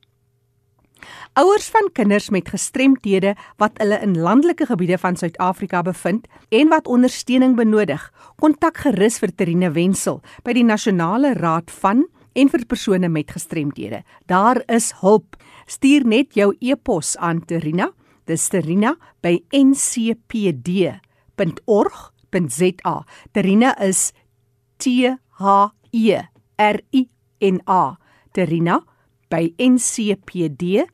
Ouers 1.33 1.69
van 1.73 1.89
kinders 1.93 2.31
met 2.31 2.49
gestremthede 2.49 3.35
wat 3.57 3.79
hulle 3.81 4.01
in 4.05 4.19
landelike 4.21 4.67
gebiede 4.67 4.99
van 4.99 5.17
Suid-Afrika 5.17 5.83
bevind 5.83 6.27
en 6.49 6.69
wat 6.69 6.87
ondersteuning 6.87 7.57
benodig, 7.57 8.13
kontak 8.37 8.83
gerus 8.85 9.19
vir 9.23 9.33
Terine 9.35 9.71
Wenzel 9.73 10.21
by 10.45 10.53
die 10.57 10.67
Nasionale 10.67 11.33
Raad 11.39 11.71
van 11.81 12.05
en 12.35 12.51
vir 12.51 12.67
persone 12.67 13.09
met 13.09 13.31
gestremthede. 13.31 14.03
Daar 14.27 14.63
is 14.69 14.93
hulp. 15.01 15.37
Stuur 15.71 16.03
net 16.03 16.35
jou 16.35 16.51
e-pos 16.59 17.13
aan 17.23 17.45
Terina. 17.47 17.93
Dis 18.27 18.49
Terina 18.51 18.97
by 19.23 19.39
ncpd.org.za. 19.55 20.97
Terina 23.33 23.75
is 23.79 24.13
T 24.83 24.85
H 25.39 25.71
E 25.93 26.19
R 26.59 26.79
I 26.91 27.09
N 27.41 27.61
A. 27.71 27.97
Terina 28.35 28.81
by 29.31 29.55
ncpd.org.za. 29.59 30.91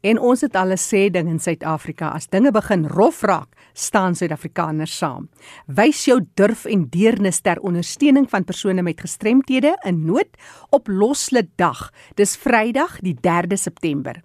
En 0.00 0.18
ons 0.18 0.40
het 0.40 0.56
al 0.56 0.72
'n 0.72 0.80
sê 0.80 1.10
ding 1.12 1.28
in 1.28 1.38
Suid-Afrika, 1.38 2.08
as 2.08 2.26
dinge 2.26 2.50
begin 2.50 2.86
rof 2.86 3.22
raak, 3.22 3.56
staan 3.80 4.14
Suid-Afrikaners 4.14 4.96
saam. 5.00 5.28
Wys 5.66 6.04
jou 6.08 6.20
durf 6.38 6.66
en 6.70 6.86
deernis 6.92 7.40
ter 7.40 7.60
ondersteuning 7.64 8.28
van 8.30 8.44
persone 8.44 8.82
met 8.82 9.00
gestremthede 9.00 9.76
in 9.88 10.04
nood 10.04 10.40
op 10.70 10.88
Loslit 10.88 11.50
Dag. 11.56 11.88
Dis 12.14 12.36
Vrydag, 12.36 13.00
die 13.00 13.16
3de 13.16 13.56
September. 13.56 14.20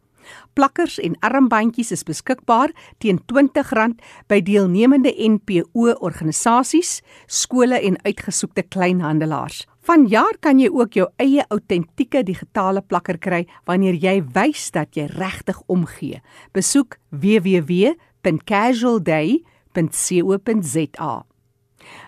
Plakkers 0.58 0.98
en 1.04 1.18
armbandjies 1.26 1.92
is 1.94 2.04
beskikbaar 2.08 2.72
teen 3.04 3.20
R20 3.22 3.94
by 4.32 4.40
deelnemende 4.42 5.14
NPO 5.14 5.94
organisasies, 6.00 7.02
skole 7.28 7.80
en 7.80 8.00
uitgesoekte 8.06 8.64
kleinhandelaars. 8.64 9.66
Vanjaar 9.86 10.40
kan 10.42 10.58
jy 10.58 10.72
ook 10.74 10.96
jou 10.98 11.06
eie 11.22 11.44
autentieke 11.54 12.24
digitale 12.26 12.82
plakker 12.82 13.20
kry 13.22 13.44
wanneer 13.70 13.94
jy 14.02 14.16
wys 14.34 14.72
dat 14.74 14.98
jy 14.98 15.06
regtig 15.14 15.60
omgee. 15.70 16.24
Besoek 16.58 16.98
www.casualday.co.za. 18.26 21.26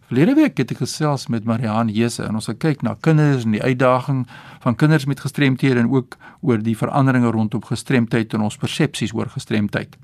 Verlede 0.08 0.32
week 0.38 0.56
het 0.56 0.70
ek 0.72 0.78
gesels 0.80 1.26
met 1.28 1.44
Marianne 1.44 1.92
Jese 1.92 2.22
en 2.24 2.38
ons 2.38 2.46
het 2.48 2.56
kyk 2.62 2.80
na 2.80 2.94
kinders 3.04 3.42
en 3.44 3.52
die 3.52 3.60
uitdaging 3.60 4.22
van 4.62 4.76
kinders 4.80 5.04
met 5.04 5.20
gestremthede 5.20 5.82
en 5.82 5.90
ook 5.92 6.14
oor 6.40 6.62
die 6.64 6.76
veranderinge 6.80 7.28
rondom 7.34 7.60
gestremdheid 7.68 8.32
en 8.32 8.46
ons 8.46 8.56
persepsies 8.56 9.12
oor 9.12 9.28
gestremdheid. 9.28 9.98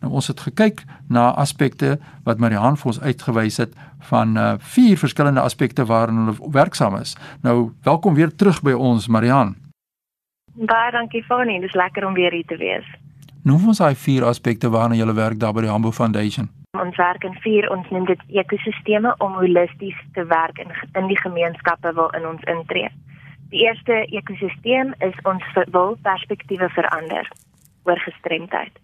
Nou 0.00 0.14
ons 0.16 0.30
het 0.32 0.40
gekyk 0.40 0.80
na 1.12 1.26
aspekte 1.42 1.98
wat 2.24 2.40
Marianne 2.40 2.80
vir 2.80 2.88
ons 2.88 3.00
uitgewys 3.04 3.60
het 3.60 3.74
van 4.08 4.32
uh, 4.40 4.54
vier 4.76 4.96
verskillende 4.96 5.44
aspekte 5.44 5.84
waarin 5.84 6.22
hulle 6.22 6.52
werksaam 6.56 6.96
is. 6.96 7.12
Nou 7.44 7.74
welkom 7.84 8.16
weer 8.16 8.32
terug 8.32 8.62
by 8.64 8.72
ons 8.72 9.10
Marianne. 9.12 9.58
Baie 10.56 10.94
dankie 10.96 11.20
Fanny, 11.28 11.58
dis 11.60 11.76
lekker 11.76 12.08
om 12.08 12.16
weer 12.16 12.32
hier 12.32 12.48
te 12.48 12.56
wees. 12.56 12.88
Noem 13.44 13.74
ons 13.74 13.84
daai 13.84 13.92
vier 13.92 14.24
aspekte 14.24 14.72
waarna 14.72 14.96
jy 14.96 15.12
werk 15.12 15.36
daar 15.36 15.52
by 15.52 15.68
die 15.68 15.72
Hambo 15.72 15.92
Foundation. 15.92 16.48
Ons 16.78 16.96
werk 16.96 17.24
in 17.26 17.34
vier 17.42 17.66
ons 17.74 17.88
noem 17.90 18.04
dit 18.06 18.20
ekosisteme 18.40 19.10
om 19.18 19.32
holisties 19.34 19.96
te 20.14 20.22
werk 20.30 20.60
in 20.62 20.70
in 21.00 21.08
die 21.10 21.18
gemeenskappe 21.18 21.92
waarin 21.96 22.28
ons 22.28 22.44
intree. 22.52 22.90
Die 23.50 23.64
eerste 23.64 23.96
ekosisteem 24.20 24.94
is 25.08 25.18
ons 25.32 25.42
wil 25.74 25.96
perspektiewe 26.06 26.68
verander 26.76 27.26
oor 27.90 27.98
gestremdheid. 28.06 28.78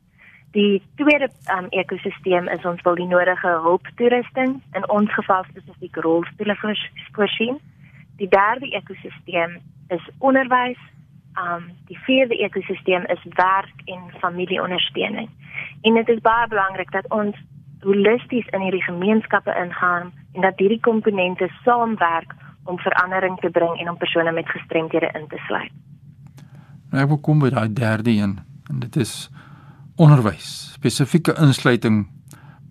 Die 0.58 0.82
tweede 0.96 1.30
um, 1.54 1.70
ekosisteem 1.70 2.48
is 2.48 2.66
ons 2.66 2.82
wil 2.82 2.98
die 2.98 3.06
nodige 3.06 3.54
hulptoerusting 3.68 4.58
in 4.74 4.90
ons 4.90 5.14
geval 5.14 5.46
spesifiek 5.52 6.02
rolstoele 6.02 6.58
voorsien. 7.14 7.60
Die 8.18 8.28
derde 8.34 8.66
ekosisteem 8.82 9.60
is 9.94 10.10
onderwys. 10.18 10.82
Um 11.38 11.70
die 11.86 12.02
vierde 12.02 12.34
ekosisteem 12.42 13.06
is 13.14 13.26
werk 13.38 13.82
en 13.84 14.08
familieondersteuning. 14.18 15.30
En 15.82 15.94
dit 15.94 16.08
is 16.08 16.24
baie 16.26 16.48
belangrik 16.48 16.90
dat 16.90 17.06
ons 17.14 17.36
holisties 17.84 18.46
in 18.52 18.60
hierdie 18.60 18.82
gemeenskappe 18.82 19.54
ingaan 19.64 20.12
en 20.32 20.40
dat 20.40 20.58
hierdie 20.58 20.80
komponente 20.80 21.48
saamwerk 21.64 22.34
om 22.64 22.78
verandering 22.78 23.38
te 23.40 23.50
bring 23.50 23.80
en 23.80 23.90
om 23.90 23.96
persone 23.96 24.32
met 24.32 24.48
gestremthede 24.48 25.10
in 25.14 25.26
te 25.28 25.38
sluit. 25.46 25.72
Nou 26.90 27.02
ek 27.02 27.08
wil 27.08 27.20
kom 27.20 27.42
by 27.42 27.50
daai 27.54 27.72
derde 27.72 28.10
een 28.10 28.38
en 28.70 28.82
dit 28.82 28.96
is 28.96 29.30
onderwys, 29.96 30.72
spesifieke 30.76 31.34
insluiting 31.40 32.06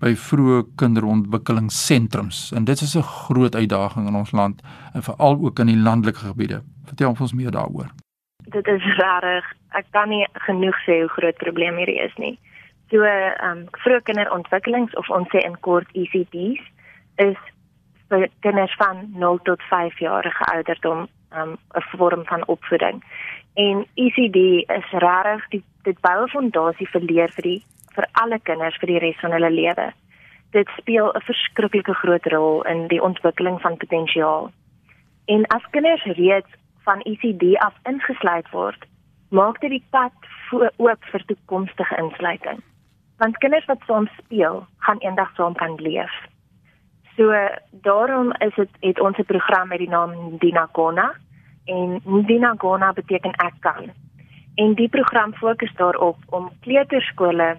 by 0.01 0.11
vroeë 0.19 0.63
kinderontwikkelingssentrums 0.79 2.51
en 2.55 2.65
dit 2.65 2.81
is 2.81 2.95
'n 2.95 3.01
groot 3.01 3.55
uitdaging 3.55 4.07
in 4.07 4.15
ons 4.15 4.31
land 4.31 4.61
en 4.93 5.03
veral 5.03 5.37
ook 5.41 5.59
in 5.59 5.65
die 5.65 5.83
landelike 5.87 6.19
gebiede. 6.19 6.61
Vertel 6.85 7.15
ons 7.19 7.33
meer 7.33 7.51
daaroor. 7.51 7.89
Dit 8.43 8.67
is 8.67 8.83
rarig. 8.97 9.45
Ek 9.69 9.85
kan 9.91 10.09
nie 10.09 10.27
genoeg 10.33 10.75
sê 10.85 10.99
hoe 10.99 11.09
groot 11.09 11.37
probleem 11.37 11.77
hierdie 11.77 11.99
is 11.99 12.15
nie. 12.17 12.39
So 12.93 13.01
ehm 13.01 13.41
um, 13.49 13.61
vroeë 13.81 14.03
kinderontwikkelings 14.05 14.93
of 15.01 15.07
ons 15.09 15.29
sê 15.33 15.41
in 15.41 15.55
kort 15.65 15.89
ECDs 15.97 16.61
is 17.23 17.37
vir 18.13 18.27
kinders 18.45 18.73
van 18.77 18.99
0 19.21 19.39
tot 19.47 19.63
5 19.69 19.97
jarige 20.03 20.45
ouderdom 20.53 21.07
ehm 21.33 21.55
um, 21.55 21.57
'n 21.79 21.85
vorm 21.97 22.25
van 22.25 22.45
opvoeding. 22.47 23.01
En 23.53 23.85
ECD 23.95 24.37
is 24.77 24.91
regtig 25.05 25.47
die 25.49 25.63
dit 25.83 25.99
bou 26.01 26.23
'n 26.23 26.33
fondasie 26.35 26.87
vir 26.93 27.01
leer 27.01 27.31
vir 27.37 27.43
die 27.43 27.63
vir 27.95 28.05
alle 28.11 28.39
kinders 28.39 28.77
vir 28.77 28.87
die 28.87 28.99
res 28.99 29.19
van 29.19 29.31
hulle 29.31 29.49
lewe. 29.49 29.87
Dit 30.51 30.69
speel 30.77 31.09
'n 31.13 31.25
verskriklike 31.31 31.93
groot 31.93 32.25
rol 32.25 32.61
in 32.61 32.87
die 32.87 33.01
ontwikkeling 33.01 33.61
van 33.61 33.77
potensiaal. 33.77 34.51
En 35.25 35.47
as 35.47 35.69
kinders 35.71 36.03
reeds 36.03 36.51
van 36.83 37.01
ECD 37.01 37.57
af 37.57 37.73
ingesluit 37.83 38.49
word, 38.49 38.85
maak 39.29 39.59
dit 39.61 39.69
die 39.69 39.85
pad 39.89 40.13
oop 40.77 41.03
vir 41.11 41.25
toekomstige 41.25 41.97
insluiting 41.97 42.61
want 43.17 43.37
kinders 43.37 43.65
wat 43.65 43.81
saam 43.85 44.07
speel, 44.17 44.65
gaan 44.77 44.97
eendag 44.99 45.35
saam 45.35 45.53
kan 45.53 45.75
leef. 45.75 46.11
So 47.15 47.31
daarom 47.71 48.31
is 48.31 48.55
dit 48.55 48.69
het 48.79 48.99
ons 48.99 49.17
'n 49.17 49.25
program 49.25 49.67
met 49.67 49.77
die 49.77 49.89
naam 49.89 50.37
Dinakona 50.37 51.13
en 51.65 52.01
Ndina 52.03 52.53
Gona 52.57 52.93
beteken 52.93 53.31
ek 53.31 53.53
kan. 53.59 53.91
En 54.55 54.73
die 54.73 54.89
program 54.89 55.33
fokus 55.33 55.73
daarop 55.75 56.17
om 56.29 56.51
kleuterskole 56.59 57.57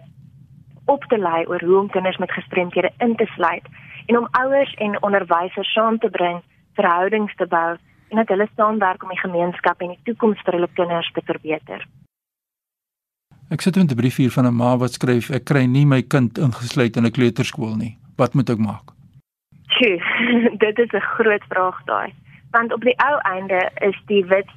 op 0.85 1.05
te 1.05 1.19
lei 1.19 1.47
oor 1.47 1.61
hoe 1.61 1.79
om 1.79 1.91
kinders 1.91 2.17
met 2.17 2.33
gestremthede 2.33 2.91
in 2.99 3.17
te 3.17 3.27
sluit 3.27 3.65
en 4.07 4.19
om 4.19 4.29
ouers 4.31 4.75
en 4.75 5.03
onderwysers 5.03 5.73
saam 5.73 5.99
te 5.99 6.11
bring, 6.11 6.43
verhoudings 6.75 7.35
te 7.35 7.47
bou 7.47 7.77
en 8.09 8.17
dat 8.17 8.29
hulle 8.29 8.49
saamwerk 8.57 9.03
om 9.03 9.09
die 9.09 9.19
gemeenskap 9.19 9.81
en 9.81 9.89
die 9.89 10.01
toekoms 10.03 10.41
vir 10.45 10.53
hulle 10.53 10.69
kinders 10.75 11.11
te 11.13 11.21
verbeter. 11.25 11.87
Ek 13.49 13.61
sit 13.61 13.77
met 13.77 13.91
'n 13.91 13.95
brief 13.95 14.17
hier 14.17 14.31
van 14.31 14.47
'n 14.47 14.57
ma 14.57 14.77
wat 14.77 14.93
skryf 14.93 15.31
ek 15.31 15.45
kry 15.45 15.65
nie 15.67 15.87
my 15.87 16.03
kind 16.03 16.39
ingesluit 16.39 16.97
in 16.97 17.05
'n 17.07 17.11
kleuterskool 17.11 17.77
nie. 17.77 17.97
Wat 18.17 18.35
moet 18.35 18.51
ek 18.51 18.59
maak? 18.59 18.87
Tjie, 19.69 20.03
dit 20.65 20.79
is 20.79 20.93
'n 20.93 21.01
groot 21.15 21.45
vraag 21.49 21.85
daai. 21.85 22.15
Want 22.51 22.73
op 22.73 22.81
die 22.81 22.99
ou 22.99 23.17
einde 23.19 23.71
is 23.75 23.97
die 24.07 24.25
wet 24.25 24.51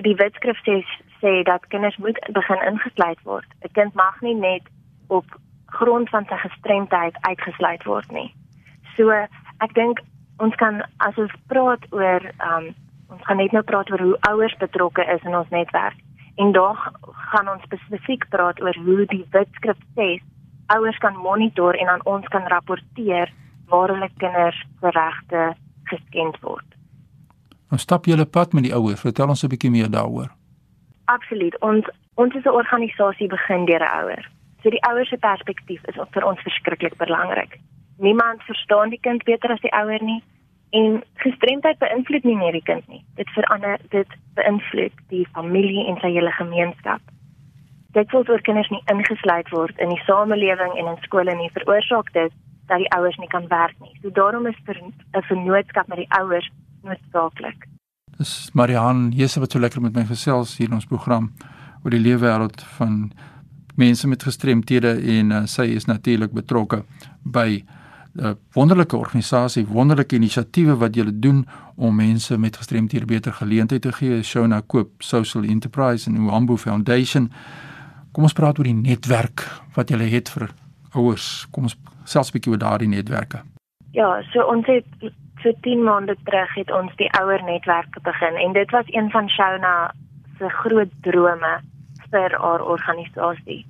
die 0.00 0.14
wetskrif 0.14 0.58
sê 0.64 0.84
sê 1.20 1.42
dat 1.42 1.66
kinders 1.68 1.96
moet 1.96 2.18
begin 2.32 2.60
ingesluit 2.70 3.20
word. 3.22 3.46
'n 3.62 3.72
Kind 3.72 3.94
mag 3.94 4.20
nie 4.20 4.34
net 4.34 4.62
op 5.06 5.26
grond 5.66 6.08
van 6.08 6.24
sy 6.24 6.36
gestremdheid 6.36 7.16
uitgesluit 7.20 7.84
word 7.84 8.10
nie. 8.10 8.34
So 8.96 9.10
ek 9.58 9.74
dink 9.74 10.00
ons 10.38 10.54
kan 10.54 10.82
as 10.96 11.16
ons 11.16 11.32
praat 11.46 11.84
oor 11.90 12.22
um 12.40 12.74
ons 13.10 13.22
gaan 13.22 13.36
net 13.36 13.52
nou 13.52 13.62
praat 13.62 13.90
oor 13.90 14.00
hoe 14.00 14.20
ouers 14.20 14.56
betrokke 14.56 15.04
is 15.14 15.22
in 15.22 15.36
ons 15.36 15.48
netwerk 15.48 15.96
en 16.40 16.52
daar 16.52 16.78
gaan 17.30 17.48
ons 17.52 17.62
spesifiek 17.68 18.24
praat 18.32 18.60
oor 18.64 18.76
hoe 18.84 19.04
die 19.12 19.24
wetskrif 19.34 19.80
sê 19.98 20.08
ouers 20.74 20.98
kan 21.04 21.16
monitor 21.16 21.76
en 21.76 21.88
aan 21.92 22.04
ons 22.04 22.26
kan 22.32 22.46
rapporteer 22.48 23.32
waar 23.70 23.92
hulle 23.92 24.10
kinders 24.22 24.58
se 24.80 24.90
regte 24.96 25.42
geskend 25.90 26.38
word. 26.40 26.66
Ons 27.70 27.84
stap 27.86 28.06
julle 28.10 28.26
pad 28.26 28.54
met 28.56 28.66
die 28.66 28.74
ouers. 28.74 29.00
Vertel 29.00 29.28
ons 29.28 29.44
'n 29.44 29.52
bietjie 29.52 29.70
meer 29.70 29.90
daaroor. 29.90 30.30
Absoluut. 31.04 31.54
Ons 31.60 31.84
ons 32.14 32.34
is 32.34 32.44
'n 32.44 32.58
organisasie 32.62 33.28
begin 33.28 33.64
deur 33.66 33.82
'n 33.84 33.94
ouer. 34.02 34.24
So 34.62 34.70
die 34.70 34.84
ouers 34.88 35.08
se 35.08 35.16
perspektief 35.16 35.82
is 35.88 35.96
vir 36.10 36.24
ons 36.24 36.40
verskriklik 36.40 36.96
belangrik. 36.96 37.58
Niemand 37.98 38.42
verstaan 38.42 38.88
die 38.90 39.00
kind 39.00 39.24
beter 39.24 39.50
as 39.50 39.60
die 39.60 39.72
ouer 39.72 40.02
nie 40.02 40.22
en 40.70 41.00
gestremdheid 41.24 41.78
beïnvloed 41.78 42.24
nie 42.24 42.36
net 42.36 42.52
die 42.52 42.66
kind 42.66 42.86
nie. 42.88 43.00
Dit 43.18 43.30
verander 43.34 43.80
dit 43.94 44.18
beïnvloed 44.38 45.00
die 45.08 45.26
familie 45.34 45.86
en 45.90 45.98
sy 46.02 46.12
hele 46.14 46.32
gemeenskap. 46.38 47.02
Dit 47.96 48.12
word 48.14 48.30
oor 48.30 48.44
kinders 48.46 48.70
nie 48.70 48.82
ingesluit 48.92 49.50
word 49.50 49.78
in 49.82 49.90
die 49.90 50.02
samelewing 50.06 50.76
en 50.78 50.92
in 50.92 51.02
skole 51.06 51.34
nie 51.34 51.50
veroorsaak 51.56 52.12
dit 52.14 52.34
dat 52.70 52.78
die 52.78 52.90
ouers 52.94 53.18
nie 53.18 53.30
kan 53.32 53.48
werk 53.50 53.74
nie. 53.82 53.96
So 54.02 54.14
daarom 54.14 54.46
is 54.46 54.56
'n 54.66 55.22
vennootskap 55.26 55.88
met 55.88 55.98
die 55.98 56.12
ouers 56.20 56.50
noodsaaklik. 56.82 57.66
Dis 58.18 58.50
Marihan, 58.52 59.12
jy 59.12 59.26
sê 59.26 59.40
wat 59.40 59.52
so 59.52 59.58
lekker 59.58 59.80
met 59.80 59.94
my 59.94 60.04
gesels 60.04 60.56
hier 60.56 60.68
in 60.68 60.74
ons 60.74 60.86
program 60.86 61.32
oor 61.84 61.90
die 61.90 62.02
lewe 62.02 62.20
wêreld 62.20 62.62
van 62.78 63.12
mense 63.76 64.08
met 64.08 64.22
gestremthede 64.22 64.92
en 65.18 65.30
uh, 65.30 65.46
sy 65.46 65.62
is 65.62 65.86
natuurlik 65.88 66.32
betrokke 66.32 66.84
by 67.24 67.64
'n 68.14 68.38
wonderlike 68.52 68.96
organisasie, 68.96 69.66
wonderlike 69.66 70.14
inisiatiewe 70.14 70.76
wat 70.76 70.94
julle 70.94 71.18
doen 71.18 71.46
om 71.76 71.94
mense 71.94 72.38
met 72.38 72.56
gestremthede 72.56 73.04
beter 73.04 73.32
geleenthede 73.32 73.80
te 73.80 73.92
gee. 73.92 74.22
Shona 74.22 74.60
Koop 74.66 74.88
Social 74.98 75.44
Enterprise 75.44 76.10
en 76.10 76.16
Uambo 76.16 76.56
Foundation. 76.56 77.32
Kom 78.12 78.22
ons 78.22 78.32
praat 78.32 78.58
oor 78.58 78.64
die 78.64 78.74
netwerk 78.74 79.46
wat 79.74 79.88
julle 79.88 80.08
het 80.10 80.30
vir 80.30 80.50
ouers. 80.92 81.46
Kom 81.50 81.62
ons 81.62 81.76
selfs 82.04 82.30
'n 82.30 82.32
bietjie 82.32 82.52
oor 82.52 82.58
daardie 82.58 82.88
netwerke. 82.88 83.42
Ja, 83.92 84.22
so 84.32 84.42
ons 84.42 84.66
het 84.66 84.84
so 85.42 85.52
10 85.60 85.82
maande 85.82 86.16
terug 86.24 86.54
het 86.54 86.70
ons 86.70 86.96
die 86.96 87.10
ouer 87.20 87.42
netwerk 87.44 88.02
begin 88.02 88.34
en 88.36 88.52
dit 88.52 88.70
was 88.70 88.84
een 88.86 89.10
van 89.10 89.28
Shona 89.28 89.92
se 90.38 90.48
groot 90.48 90.92
drome 91.00 91.60
vir 92.10 92.38
haar 92.38 92.62
organisasie. 92.64 93.66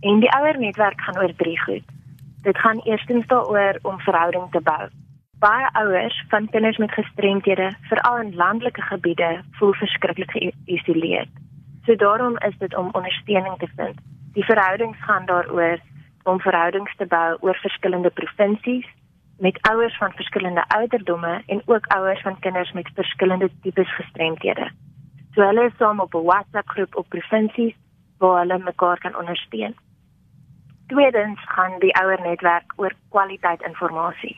En 0.00 0.20
die 0.20 0.30
ouer 0.36 0.58
netwerk 0.58 1.00
gaan 1.00 1.18
oor 1.22 1.34
drie 1.36 1.60
goed. 1.60 1.93
Dit 2.44 2.58
gaan 2.58 2.80
eerstens 2.84 3.26
daaroor 3.26 3.78
om 3.82 3.98
verhouding 3.98 4.50
te 4.50 4.60
bou. 4.60 4.88
Baie 5.38 5.68
ouers 5.72 6.24
van 6.28 6.50
kinders 6.50 6.76
met 6.76 6.92
gestremthede, 6.92 7.72
veral 7.80 8.18
in 8.18 8.34
landelike 8.34 8.82
gebiede, 8.82 9.40
voel 9.50 9.72
verskriklik 9.72 10.30
geïsoleerd. 10.30 11.28
So 11.84 11.96
daarom 11.96 12.36
is 12.38 12.58
dit 12.58 12.76
om 12.76 12.88
ondersteuning 12.92 13.58
te 13.58 13.68
vind. 13.76 13.96
Die 14.32 14.44
verhoudings 14.44 15.04
gaan 15.04 15.26
daaroor 15.26 15.78
om 16.22 16.40
verhoudings 16.40 16.96
te 16.96 17.06
bou 17.06 17.36
oor 17.40 17.56
verskillende 17.56 18.10
provinsies 18.10 18.86
met 19.38 19.58
ouers 19.62 19.96
van 19.96 20.12
verskillende 20.12 20.64
ouderdomme 20.68 21.42
en 21.46 21.62
ook 21.64 21.86
ouers 21.86 22.20
van 22.22 22.38
kinders 22.38 22.72
met 22.72 22.90
verskillende 22.94 23.50
tipes 23.62 23.94
gestremthede. 23.94 24.70
So 25.34 25.42
hulle 25.42 25.64
is 25.64 25.76
saam 25.78 26.00
op 26.00 26.14
'n 26.14 26.24
WhatsApp 26.24 26.68
groep 26.68 26.96
op 26.96 27.08
provinsies 27.08 27.74
waar 28.18 28.38
hulle 28.40 28.58
mekaar 28.58 28.98
kan 28.98 29.16
ondersteun. 29.16 29.74
Tweedens 30.86 31.40
gaan 31.44 31.78
die 31.78 31.94
ouer 32.00 32.20
netwerk 32.20 32.72
oor 32.76 32.92
kwaliteit 33.10 33.62
inligting. 33.62 34.36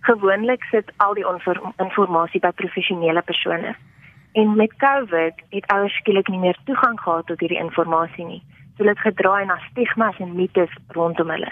Gewoonlik 0.00 0.64
sit 0.64 0.92
al 0.96 1.14
die 1.14 1.26
inligting 1.26 2.40
by 2.40 2.50
professionele 2.50 3.22
persone. 3.22 3.76
En 4.32 4.56
met 4.56 4.76
COVID 4.76 5.34
het 5.50 5.66
ouers 5.66 5.94
skielik 5.94 6.28
nie 6.28 6.38
meer 6.38 6.58
toegang 6.64 7.00
gehad 7.00 7.26
tot 7.26 7.40
hierdie 7.40 7.58
inligting 7.58 8.28
nie 8.28 8.42
so 8.80 8.86
dit 8.88 8.98
gedraai 8.98 9.44
na 9.44 9.58
stigmas 9.70 10.18
en 10.18 10.34
mites 10.34 10.72
rondom 10.96 11.30
hulle. 11.30 11.50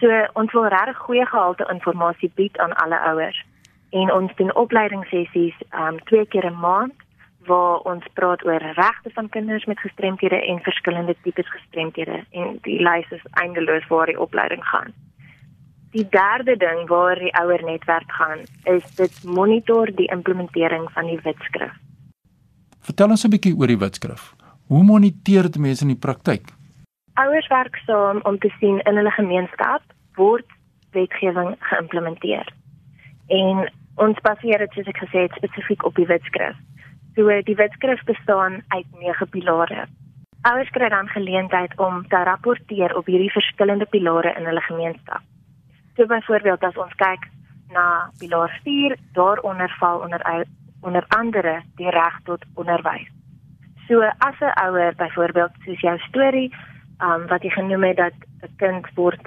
So 0.00 0.08
ons 0.40 0.52
wil 0.56 0.68
regtig 0.72 0.96
goeie 1.04 1.26
gehalte 1.28 1.66
inligting 1.68 2.30
bied 2.34 2.58
aan 2.58 2.72
alle 2.80 3.00
ouers 3.10 3.44
en 3.90 4.12
ons 4.12 4.32
doen 4.36 4.54
opleidingssessies 4.54 5.58
um 5.86 6.00
twee 6.08 6.26
keer 6.26 6.46
'n 6.48 6.60
maand 6.60 6.96
waar 7.46 7.78
ons 7.78 8.04
praat 8.12 8.44
oor 8.46 8.62
regte 8.76 9.10
van 9.14 9.28
kinders 9.28 9.64
met 9.64 9.80
gestremthede 9.80 10.38
en 10.46 10.60
verskillende 10.60 11.16
tipes 11.22 11.50
gestremthede 11.50 12.24
en 12.30 12.58
die 12.62 12.78
lys 12.82 13.10
is 13.10 13.24
eindeloos 13.42 13.86
waar 13.88 14.06
die 14.06 14.20
opleiding 14.20 14.64
gaan. 14.64 14.94
Die 15.90 16.06
derde 16.10 16.56
ding 16.56 16.88
waar 16.88 17.18
die 17.18 17.32
ouer 17.40 17.62
netwerk 17.64 18.12
gaan 18.12 18.44
is 18.64 18.84
dit 18.96 19.24
monitor 19.24 19.90
die 19.94 20.10
implementering 20.12 20.90
van 20.92 21.06
die 21.06 21.20
wetskrif. 21.22 21.72
Vertel 22.80 23.10
ons 23.10 23.24
'n 23.24 23.30
bietjie 23.30 23.56
oor 23.56 23.66
die 23.66 23.78
wetskrif. 23.78 24.34
Hoe 24.66 24.84
moniteer 24.84 25.42
dit 25.42 25.58
mense 25.58 25.82
in 25.82 25.94
die 25.94 26.04
praktyk? 26.06 26.44
Ouers 27.14 27.46
werk 27.48 27.76
saam 27.86 28.20
om 28.22 28.38
te 28.38 28.50
sien 28.60 28.80
in 28.80 28.96
hulle 28.96 29.10
gemeenskap 29.10 29.82
word 30.14 30.46
wetgewing 30.90 31.56
geïmplementeer. 31.58 32.52
En 33.26 33.72
ons 33.94 34.20
baseer 34.20 34.58
dit 34.58 34.72
soos 34.72 34.86
ek 34.86 34.98
gesê 35.04 35.24
het 35.26 35.38
spesifiek 35.38 35.84
op 35.84 35.94
die 35.94 36.06
wetskrif. 36.06 36.56
So 37.16 37.32
die 37.48 37.56
wetskrif 37.56 38.02
bestaan 38.04 38.62
uit 38.68 38.86
9 39.00 39.28
pilare. 39.28 39.86
Ouers 40.44 40.70
kry 40.70 40.88
dan 40.92 41.08
geleentheid 41.08 41.72
om 41.80 42.02
te 42.08 42.18
rapporteer 42.28 42.92
op 42.96 43.06
hierdie 43.08 43.32
verskillende 43.32 43.86
pilare 43.88 44.34
in 44.36 44.44
hulle 44.44 44.60
gemeenskap. 44.60 45.22
So 45.96 46.04
byvoorbeeld 46.06 46.64
as 46.68 46.76
ons 46.76 46.92
kyk 47.00 47.24
na 47.72 48.10
pilaar 48.20 48.52
4, 48.64 48.96
daaronder 49.16 49.72
val 49.80 50.04
onder 50.04 50.22
onder 50.80 51.04
andere 51.08 51.62
die 51.80 51.90
reg 51.90 52.18
tot 52.24 52.44
onderwys. 52.54 53.08
So 53.88 54.02
as 54.02 54.38
'n 54.40 54.52
ouer 54.66 54.94
byvoorbeeld 54.96 55.52
soos 55.64 55.80
jou 55.80 55.98
storie, 55.98 56.52
um 57.00 57.26
wat 57.26 57.42
jy 57.42 57.50
genoem 57.50 57.82
het 57.84 57.96
dat 57.96 58.12
'n 58.42 58.56
kind 58.56 58.86
word 58.94 59.26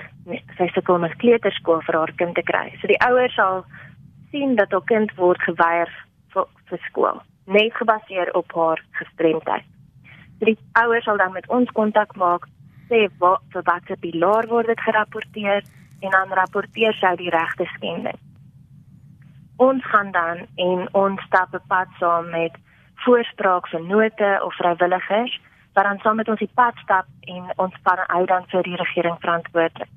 sy 0.58 0.68
sukkel 0.68 1.00
met 1.00 1.16
kleuterskool 1.16 1.82
vir 1.82 1.96
haar 1.96 2.14
kind 2.16 2.36
te 2.36 2.44
kry. 2.44 2.78
So 2.82 2.88
die 2.88 3.02
ouer 3.08 3.30
sal 3.30 3.66
sien 4.32 4.56
dat 4.56 4.72
haar 4.72 4.86
kind 4.86 5.16
word 5.16 5.42
geweier 5.42 5.90
vir, 6.34 6.46
vir 6.66 6.80
skool, 6.90 7.22
net 7.50 7.76
gebaseer 7.76 8.34
op 8.38 8.54
haar 8.54 8.84
gestremdheid. 9.02 9.66
Die 10.40 10.58
ouer 10.80 11.02
sal 11.02 11.18
dan 11.18 11.34
met 11.36 11.50
ons 11.50 11.72
kontak 11.76 12.16
maak, 12.16 12.48
sê 12.88 13.08
wat 13.20 13.44
vir 13.54 13.66
watter 13.68 13.98
pilaar 14.00 14.48
word 14.48 14.72
dit 14.72 14.82
gerapporteer 14.88 15.66
en 16.00 16.10
dan 16.16 16.34
rapporteer 16.40 16.96
sy 17.02 17.16
die 17.20 17.32
regte 17.34 17.68
skending. 17.76 18.20
Ons 19.60 19.86
gaan 19.92 20.12
dan 20.16 20.46
en 20.56 20.88
ons 20.96 21.22
stap 21.28 21.54
'n 21.54 21.68
pad 21.68 21.88
saam 22.00 22.30
met 22.30 22.54
voorspraak 23.04 23.68
vir 23.68 23.84
note 23.84 24.30
of 24.46 24.56
vrywilligers 24.56 25.40
wat 25.74 25.84
dan 25.84 26.00
saam 26.00 26.16
met 26.16 26.30
ons 26.30 26.40
die 26.40 26.56
pad 26.56 26.76
stap 26.84 27.06
en 27.22 27.44
ons 27.56 27.76
van 27.84 28.00
uit 28.08 28.28
dan 28.28 28.46
vir 28.48 28.64
die 28.64 28.76
regering 28.76 29.18
verantwoordelik. 29.20 29.96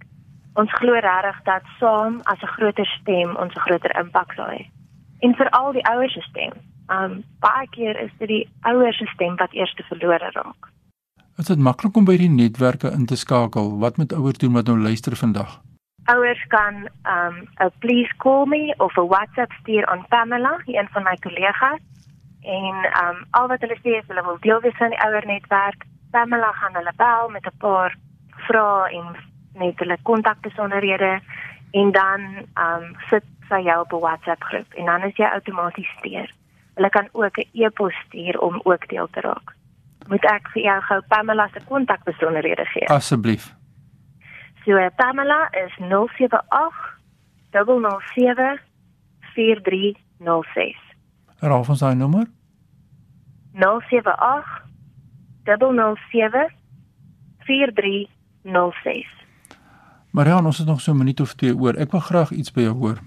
Ons 0.54 0.72
glo 0.72 0.92
regtig 0.92 1.42
dat 1.42 1.62
saam 1.78 2.20
as 2.22 2.42
'n 2.42 2.54
groter 2.56 2.86
stem 2.86 3.36
ons 3.36 3.54
'n 3.54 3.64
groter 3.66 3.96
impak 3.98 4.32
sal 4.32 4.50
hê. 4.56 4.66
En 5.20 5.34
veral 5.34 5.72
die 5.72 5.86
ouers 5.86 6.12
se 6.12 6.20
stem. 6.20 6.52
Um 6.92 7.24
baie 7.40 7.68
keer 7.70 7.96
is 8.00 8.10
dit 8.18 8.28
die 8.28 8.48
ouers 8.60 8.98
se 8.98 9.06
stem 9.06 9.36
wat 9.36 9.52
eers 9.52 9.74
te 9.74 9.82
verlore 9.82 10.30
raak. 10.34 10.70
Is 11.38 11.46
dit 11.48 11.58
maklik 11.58 11.96
om 11.96 12.04
by 12.04 12.16
die 12.20 12.30
netwerke 12.30 12.90
in 12.92 13.06
te 13.06 13.16
skakel? 13.16 13.78
Wat 13.78 13.96
moet 13.96 14.12
ouers 14.12 14.38
doen 14.38 14.52
wat 14.52 14.66
nou 14.66 14.78
luister 14.78 15.16
vandag? 15.16 15.60
Ouers 16.12 16.42
kan 16.48 16.88
um 17.14 17.36
'n 17.60 17.72
please 17.78 18.12
call 18.16 18.46
me 18.46 18.74
of 18.78 18.96
'n 18.96 19.08
WhatsApp 19.08 19.52
stuur 19.52 19.86
aan 19.86 20.06
Pamela, 20.08 20.60
een 20.66 20.88
van 20.92 21.02
my 21.02 21.16
kollegas 21.16 21.80
en 22.42 22.74
ehm 22.74 23.08
um, 23.08 23.26
al 23.30 23.48
wat 23.48 23.60
hulle 23.60 23.78
sê 23.82 23.96
is 23.98 24.06
hulle 24.06 24.24
wil 24.24 24.38
deel 24.40 24.60
wees 24.60 24.76
van 24.76 24.90
die 24.90 25.04
ouer 25.06 25.26
netwerk. 25.26 25.84
Pamela 26.10 26.52
gaan 26.52 26.74
hulle 26.74 26.92
bel 26.96 27.28
met 27.28 27.46
'n 27.46 27.56
paar 27.58 27.96
vrae 28.46 28.90
en 28.98 29.16
net 29.54 29.78
hulle 29.78 29.98
kontakbesonderhede 30.02 31.20
en 31.70 31.92
dan 31.92 32.20
ehm 32.54 32.82
um, 32.82 32.96
sit 33.10 33.24
sy 33.48 33.60
jou 33.62 33.80
op 33.80 33.92
'n 33.92 34.04
WhatsApp 34.06 34.42
groep 34.42 34.72
en 34.72 34.84
dan 34.84 35.02
is 35.02 35.16
jy 35.16 35.24
outomaties 35.24 35.92
steur. 35.98 36.30
Hulle 36.74 36.88
kan 36.88 37.08
ook 37.12 37.36
'n 37.38 37.48
e-pos 37.52 37.94
stuur 38.06 38.40
om 38.40 38.60
ook 38.64 38.88
deel 38.88 39.08
te 39.10 39.20
raak. 39.20 39.54
Moet 40.08 40.24
ek 40.24 40.48
vir 40.48 40.62
jou 40.62 40.80
gou 40.82 41.02
Pamela 41.08 41.48
se 41.48 41.60
kontakbesonderhede 41.64 42.64
gee? 42.64 42.88
Asseblief. 42.88 43.54
So 44.64 44.90
Pamela 44.96 45.48
is 45.50 45.72
078 45.78 47.00
007 47.50 48.60
4306. 49.34 50.76
Raaf 51.38 51.68
ons 51.68 51.80
daai 51.80 51.94
nommer? 51.94 52.26
078 53.52 54.62
007 55.44 56.50
4306. 57.38 59.06
Marian, 60.12 60.46
ons 60.46 60.58
het 60.58 60.66
nog 60.66 60.80
so 60.80 60.92
'n 60.92 60.96
minuut 60.96 61.20
of 61.20 61.34
twee 61.34 61.56
oor. 61.56 61.74
Ek 61.74 61.90
wil 61.90 62.00
graag 62.00 62.30
iets 62.30 62.52
by 62.52 62.60
jou 62.60 62.76
hoor. 62.76 62.98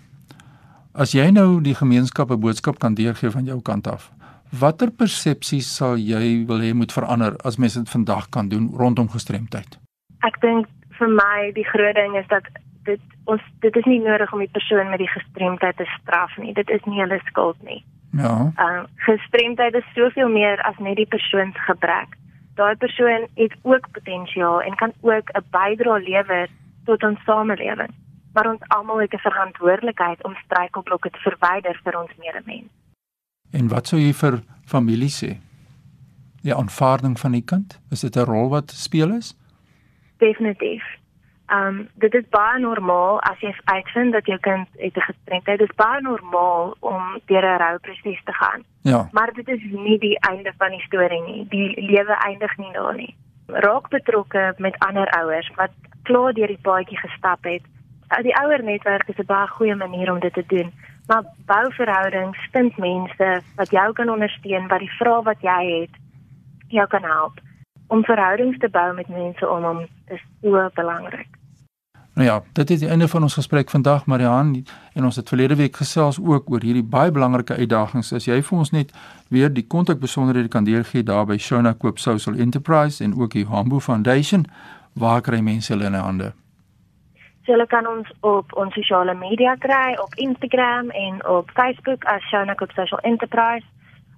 As 0.96 1.12
jy 1.12 1.26
nou 1.36 1.60
die 1.60 1.76
gemeenskap 1.76 2.30
'n 2.32 2.40
boodskap 2.40 2.78
kan 2.80 2.94
deurgee 2.96 3.30
van 3.30 3.44
jou 3.44 3.62
kant 3.62 3.88
af, 3.88 4.12
watter 4.60 4.92
persepsies 4.92 5.68
sal 5.76 5.98
jy 5.98 6.46
wil 6.48 6.62
hê 6.64 6.74
moet 6.74 6.92
verander 6.92 7.36
as 7.44 7.58
mense 7.58 7.80
dit 7.80 7.90
vandag 7.90 8.30
kan 8.30 8.48
doen 8.48 8.70
rondom 8.72 9.10
gestremdheid? 9.10 9.78
Ek 10.24 10.40
dink 10.40 10.68
vir 10.98 11.10
my 11.10 11.52
die 11.54 11.68
groot 11.68 11.96
ding 11.96 12.16
is 12.16 12.28
dat 12.28 12.48
dit 12.86 13.02
ons 13.26 13.42
dit 13.60 13.76
is 13.76 13.86
nie 13.86 14.00
nodig 14.00 14.34
om 14.34 14.40
die 14.40 14.56
persoon 14.58 14.90
met 14.90 15.00
die 15.00 15.12
gestremdheid 15.12 15.76
te 15.78 15.88
straf 16.00 16.38
nie. 16.38 16.54
Dit 16.54 16.70
is 16.70 16.86
nie 16.86 17.02
hulle 17.02 17.20
skuld 17.26 17.60
nie. 17.64 17.84
Ja. 18.12 18.54
Ehm 18.56 18.80
uh, 18.80 18.88
gestremdheid 18.96 19.76
is 19.76 19.94
soveel 19.96 20.30
meer 20.30 20.62
as 20.62 20.80
net 20.80 20.96
die 20.96 21.12
persoon 21.16 21.52
se 21.52 21.60
gebrek. 21.60 22.16
Daai 22.56 22.76
persoon 22.76 23.28
het 23.36 23.54
ook 23.62 23.92
potensiaal 23.92 24.62
en 24.62 24.76
kan 24.76 24.94
ook 25.02 25.28
'n 25.36 25.44
bydrae 25.52 26.00
lewer 26.00 26.48
tot 26.86 27.04
ons 27.04 27.20
samelewing. 27.26 27.92
Maar 28.36 28.50
ons 28.52 28.68
almal 28.68 29.02
het 29.02 29.14
'n 29.14 29.28
verantwoordelikheid 29.30 30.24
om 30.24 30.36
struikelblokke 30.36 31.10
te 31.10 31.20
verwyder 31.20 31.80
vir 31.84 32.00
ons 32.02 32.12
medemens. 32.18 32.72
En 33.52 33.68
wat 33.68 33.88
sou 33.88 34.02
jy 34.02 34.14
vir 34.14 34.42
familie 34.66 35.10
sê? 35.10 35.32
Die 36.42 36.56
aanvaarding 36.56 37.20
van 37.20 37.32
die 37.32 37.46
kind, 37.46 37.80
is 37.92 38.00
dit 38.00 38.16
'n 38.16 38.30
rol 38.32 38.50
wat 38.50 38.72
speel 38.72 39.12
is? 39.12 39.38
Definitief. 40.18 40.84
Ehm 41.46 41.68
um, 41.68 41.90
dit 41.94 42.14
is 42.14 42.24
baie 42.30 42.60
normaal 42.60 43.22
as 43.22 43.40
jy 43.40 43.54
uitvind 43.64 44.14
dat 44.14 44.26
jou 44.26 44.40
kind 44.40 44.68
het 44.78 44.96
'n 44.98 45.08
gestremdheid. 45.10 45.60
Dit 45.60 45.70
is 45.70 45.76
baie 45.76 46.02
normaal 46.02 46.76
om 46.80 47.02
deur 47.26 47.46
'n 47.46 47.58
rouproses 47.58 48.24
te 48.24 48.34
gaan. 48.34 48.64
Ja. 48.82 49.10
Maar 49.12 49.34
dit 49.34 49.48
is 49.48 49.62
nie 49.72 50.00
die 50.00 50.20
einde 50.20 50.54
van 50.58 50.70
die 50.70 50.82
storie 50.82 51.22
nie. 51.22 51.48
Die 51.50 51.82
lewe 51.82 52.14
eindig 52.14 52.58
nie 52.58 52.72
daar 52.72 52.96
nie. 52.96 53.16
Raak 53.46 53.90
betrokke 53.90 54.54
met 54.58 54.80
ander 54.80 55.10
ouers 55.10 55.52
wat 55.56 55.72
klaar 56.04 56.34
deur 56.34 56.48
die 56.48 56.62
paadjie 56.62 56.98
gestap 56.98 57.44
het. 57.44 57.62
Die 58.22 58.36
ouer 58.38 58.64
netwerk 58.64 59.08
is 59.08 59.18
'n 59.18 59.26
baie 59.26 59.48
goeie 59.48 59.76
manier 59.76 60.12
om 60.12 60.20
dit 60.20 60.34
te 60.34 60.44
doen. 60.48 60.74
Maar 61.08 61.24
bou 61.46 61.74
verhoudings, 61.74 62.48
vind 62.52 62.78
mense 62.78 63.42
wat 63.56 63.70
jou 63.70 63.94
kan 63.94 64.10
ondersteun, 64.10 64.68
wat 64.68 64.80
die 64.80 64.96
vrae 64.98 65.24
wat 65.24 65.42
jy 65.42 65.82
het 65.82 65.96
jou 66.68 66.88
kan 66.88 67.04
help. 67.04 67.40
Om 67.88 68.04
verhoudings 68.04 68.58
te 68.58 68.70
bou 68.70 68.94
met 68.94 69.08
mense 69.08 69.50
om 69.50 69.64
hom 69.64 69.88
is 70.08 70.22
so 70.42 70.70
belangrik. 70.74 71.28
Nou 72.16 72.28
ja, 72.28 72.44
dit 72.54 72.70
is 72.70 72.80
die 72.80 72.90
einde 72.90 73.08
van 73.08 73.22
ons 73.22 73.34
gesprek 73.34 73.70
vandag, 73.70 74.06
Marihan, 74.06 74.66
en 74.94 75.04
ons 75.04 75.16
het 75.16 75.28
verlede 75.28 75.56
week 75.56 75.76
gesels 75.76 76.20
ook 76.20 76.50
oor 76.50 76.64
hierdie 76.64 76.84
baie 76.84 77.12
belangrike 77.12 77.56
uitdagings. 77.56 78.14
As 78.14 78.26
jy 78.26 78.38
vir 78.42 78.58
ons 78.58 78.72
net 78.72 78.94
weer 79.28 79.52
die 79.54 79.66
kontakbesonderhede 79.68 80.48
kan 80.48 80.64
deurgee 80.64 81.04
daar 81.04 81.26
by 81.26 81.38
Shona 81.38 81.74
Koop 81.74 82.00
Social 82.00 82.40
Enterprise 82.40 83.04
en 83.04 83.20
ook 83.20 83.36
die 83.36 83.46
Hambo 83.46 83.80
Foundation, 83.80 84.48
waar 84.94 85.22
kry 85.22 85.42
mense 85.44 85.74
hulle 85.74 85.92
in 85.92 86.00
hande? 86.00 86.32
So 87.46 87.54
hulle 87.54 87.68
kan 87.70 87.86
ons 87.88 88.10
op 88.26 88.54
ons 88.58 88.74
sosiale 88.74 89.14
media 89.14 89.54
kry, 89.62 89.94
op 90.02 90.16
Instagram 90.18 90.90
en 90.90 91.22
op 91.30 91.52
Facebook 91.54 92.02
as 92.10 92.26
Shona 92.32 92.56
Koop 92.58 92.72
Social 92.74 92.98
Enterprise. 93.06 93.68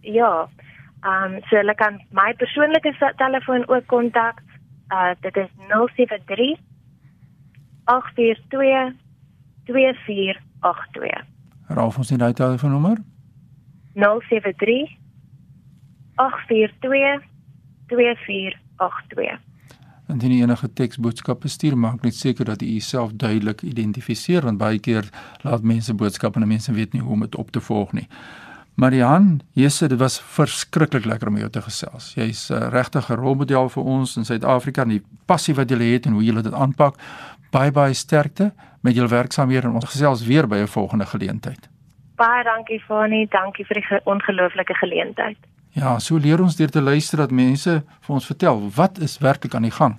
Ja. 0.00 0.48
Ehm 1.00 1.34
um, 1.34 1.40
so 1.42 1.56
hulle 1.56 1.74
kan 1.74 2.00
my 2.10 2.34
persoonlike 2.34 3.12
telefoon 3.16 3.68
ook 3.68 3.86
kontak. 3.86 4.42
Uh 4.88 5.10
dit 5.20 5.36
is 5.36 5.48
073 5.68 6.58
842 7.84 8.94
2482. 9.64 11.24
Raaf 11.66 11.96
ons 11.96 12.10
net 12.10 12.18
daai 12.18 12.32
telefoonnommer? 12.32 12.94
073 12.94 12.94
842 12.94 12.96
2482. 12.96 13.10
Indien 20.10 20.32
jy 20.34 20.42
enige 20.42 20.68
teksboodskappe 20.74 21.48
stuur, 21.48 21.76
maak 21.78 22.02
net 22.02 22.14
seker 22.14 22.44
dat 22.44 22.62
jy 22.62 22.76
jouself 22.80 23.12
duidelik 23.14 23.62
identifiseer 23.62 24.42
want 24.46 24.58
baie 24.58 24.78
keer 24.78 25.08
laat 25.46 25.62
mense 25.62 25.94
boodskappe 25.94 26.40
en 26.40 26.48
mense 26.48 26.72
weet 26.72 26.92
nie 26.92 27.02
hoe 27.02 27.12
om 27.12 27.20
dit 27.20 27.36
op 27.38 27.50
te 27.50 27.60
volg 27.60 27.92
nie. 27.92 28.08
Marian, 28.80 29.40
Jesus, 29.52 29.88
dit 29.88 29.98
was 29.98 30.20
verskriklik 30.20 31.04
lekker 31.04 31.28
om 31.28 31.36
jou 31.36 31.50
te 31.50 31.62
gesels. 31.62 32.14
Jy's 32.14 32.50
'n 32.50 32.54
uh, 32.54 32.68
regtige 32.68 33.14
rolmodel 33.14 33.68
vir 33.68 33.82
ons 33.82 34.16
in 34.16 34.24
Suid-Afrika 34.24 34.82
en 34.82 34.88
die 34.88 35.02
passie 35.26 35.54
wat 35.54 35.70
jy 35.70 35.78
het 35.92 36.06
en 36.06 36.12
hoe 36.12 36.24
jy 36.24 36.42
dit 36.42 36.52
aanpak. 36.52 36.96
Baie 37.50 37.70
baie 37.70 37.94
sterkte 37.94 38.52
met 38.82 38.94
jou 38.94 39.08
werksaamhede 39.08 39.66
en 39.66 39.74
ons 39.74 39.84
gesels 39.84 40.24
weer 40.24 40.46
by 40.46 40.56
'n 40.56 40.66
volgende 40.66 41.06
geleentheid. 41.06 41.68
Baie 42.20 42.44
dankie 42.44 42.80
Fani, 42.84 43.26
dankie 43.32 43.64
vir 43.64 43.78
die 43.80 43.86
ge 43.86 44.00
ongelooflike 44.04 44.74
geleentheid. 44.76 45.38
Ja, 45.72 45.98
so 45.98 46.18
leer 46.20 46.40
ons 46.42 46.56
deur 46.58 46.68
te 46.68 46.82
luister 46.82 47.18
dat 47.22 47.30
mense 47.32 47.82
vir 47.86 48.12
ons 48.16 48.26
vertel 48.28 48.60
wat 48.76 48.98
is 49.00 49.18
werklik 49.24 49.54
aan 49.54 49.64
die 49.68 49.72
gang 49.72 49.96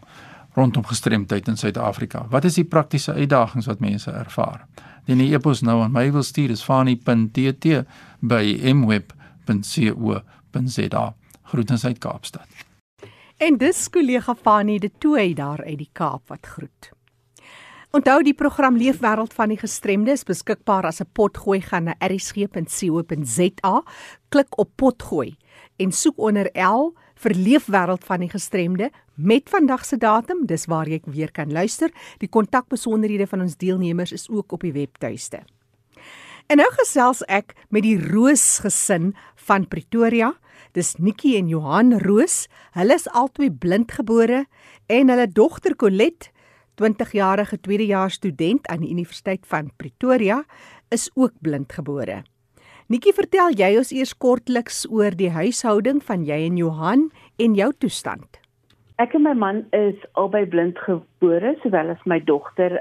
rondom 0.54 0.86
gestremdheid 0.86 1.48
in 1.48 1.58
Suid-Afrika. 1.58 2.26
Wat 2.30 2.44
is 2.46 2.54
die 2.60 2.68
praktiese 2.68 3.14
uitdagings 3.14 3.66
wat 3.72 3.80
mense 3.80 4.12
ervaar? 4.12 4.68
Die 5.08 5.34
e-pos 5.34 5.62
nou 5.66 5.82
aan 5.82 5.92
my 5.96 6.12
wil 6.12 6.24
stuur 6.24 6.50
is 6.54 6.64
fani.tt 6.64 7.66
by 8.20 8.60
mweb.co.za. 8.76 10.24
Groetens 11.52 11.86
uit 11.86 11.98
Kaapstad. 12.00 12.48
En 13.38 13.58
dis 13.58 13.90
kollega 13.90 14.36
Fani 14.36 14.80
de 14.80 14.92
Tooi 14.98 15.34
daar 15.34 15.64
uit 15.66 15.78
die 15.78 15.90
Kaap 15.92 16.22
wat 16.28 16.46
groet. 16.46 16.92
Onthou 17.92 18.22
die 18.24 18.32
program 18.32 18.78
Leefwêreld 18.80 19.34
van 19.36 19.52
die 19.52 19.58
Gestremdes 19.60 20.22
beskikbaar 20.24 20.86
as 20.88 21.02
'n 21.02 21.12
potgooi 21.12 21.60
gaan 21.62 21.84
na 21.84 21.96
erisg.co.za. 22.00 23.84
Klik 24.30 24.58
op 24.58 24.70
potgooi 24.76 25.36
en 25.76 25.92
soek 25.92 26.18
onder 26.18 26.50
L 26.56 26.96
vir 27.16 27.32
Leefwêreld 27.36 28.04
van 28.04 28.20
die 28.20 28.30
Gestremde 28.30 28.92
met 29.16 29.50
vandag 29.50 29.86
se 29.86 29.98
datum. 29.98 30.46
Dis 30.46 30.66
waar 30.66 30.88
jy 30.88 31.02
weer 31.06 31.32
kan 31.32 31.52
luister. 31.52 31.92
Die 32.18 32.30
kontakbesonderhede 32.30 33.28
van 33.28 33.42
ons 33.42 33.58
deelnemers 33.58 34.12
is 34.12 34.30
ook 34.30 34.52
op 34.52 34.62
die 34.62 34.74
webtuiste. 34.74 35.40
En 36.48 36.58
nou 36.58 36.72
gesels 36.72 37.24
ek 37.28 37.56
met 37.70 37.84
die 37.84 38.00
Roos 38.00 38.60
gesin 38.60 39.16
van 39.36 39.68
Pretoria. 39.68 40.34
Dis 40.72 40.96
Nikki 40.96 41.38
en 41.38 41.48
Johan 41.48 42.00
Roos. 42.00 42.48
Hulle 42.72 42.94
is 42.94 43.10
albei 43.10 43.52
blindgebore 43.52 44.46
en 44.88 45.10
hulle 45.10 45.28
dogter 45.28 45.76
Colette 45.76 46.32
20-jarige 46.80 47.60
tweedejaars 47.60 48.20
student 48.20 48.68
aan 48.68 48.84
die 48.84 48.92
Universiteit 48.92 49.46
van 49.48 49.72
Pretoria 49.78 50.44
is 50.90 51.10
ook 51.14 51.34
blindgebore. 51.40 52.24
Nikki, 52.92 53.14
vertel 53.16 53.54
jy 53.56 53.78
ons 53.80 53.94
eers 53.96 54.12
kortliks 54.20 54.84
oor 54.92 55.16
die 55.16 55.32
huishouding 55.32 56.02
van 56.04 56.26
jy 56.28 56.42
en 56.50 56.58
Johan 56.60 57.10
en 57.40 57.56
jou 57.56 57.72
toestand. 57.80 58.41
Ek 59.02 59.16
en 59.18 59.24
my 59.26 59.32
man 59.34 59.64
is 59.74 59.98
albei 60.22 60.44
blindgebore, 60.46 61.56
sowel 61.64 61.90
as 61.90 62.02
my 62.12 62.20
dogter. 62.22 62.76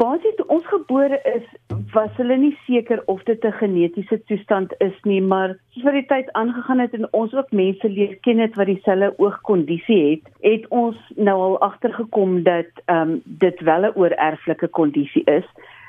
Basies 0.00 0.34
toe 0.40 0.46
ons 0.50 0.66
gebore 0.66 1.20
is, 1.30 1.44
was 1.92 2.10
hulle 2.16 2.38
nie 2.42 2.56
seker 2.64 3.04
of 3.12 3.22
dit 3.28 3.44
'n 3.44 3.54
genetiese 3.60 4.18
toestand 4.30 4.74
is 4.86 4.98
nie, 5.04 5.20
maar 5.22 5.54
soos 5.70 5.86
wat 5.86 5.98
die 5.98 6.08
tyd 6.10 6.32
aangegaan 6.32 6.82
het 6.82 6.94
en 6.98 7.06
ons 7.12 7.34
ook 7.34 7.52
mense 7.52 7.88
leer 7.88 8.18
ken 8.26 8.42
het 8.42 8.58
wat 8.58 8.66
dieselfde 8.66 9.14
oogkondisie 9.18 10.02
het, 10.10 10.34
het 10.42 10.68
ons 10.68 10.98
nou 11.16 11.38
al 11.38 11.58
agtergekom 11.70 12.42
dat 12.42 12.70
ehm 12.86 13.10
um, 13.10 13.22
dit 13.24 13.60
wel 13.60 13.86
'n 13.86 13.94
oorerflike 13.94 14.68
kondisie 14.68 15.24
is. 15.24 15.46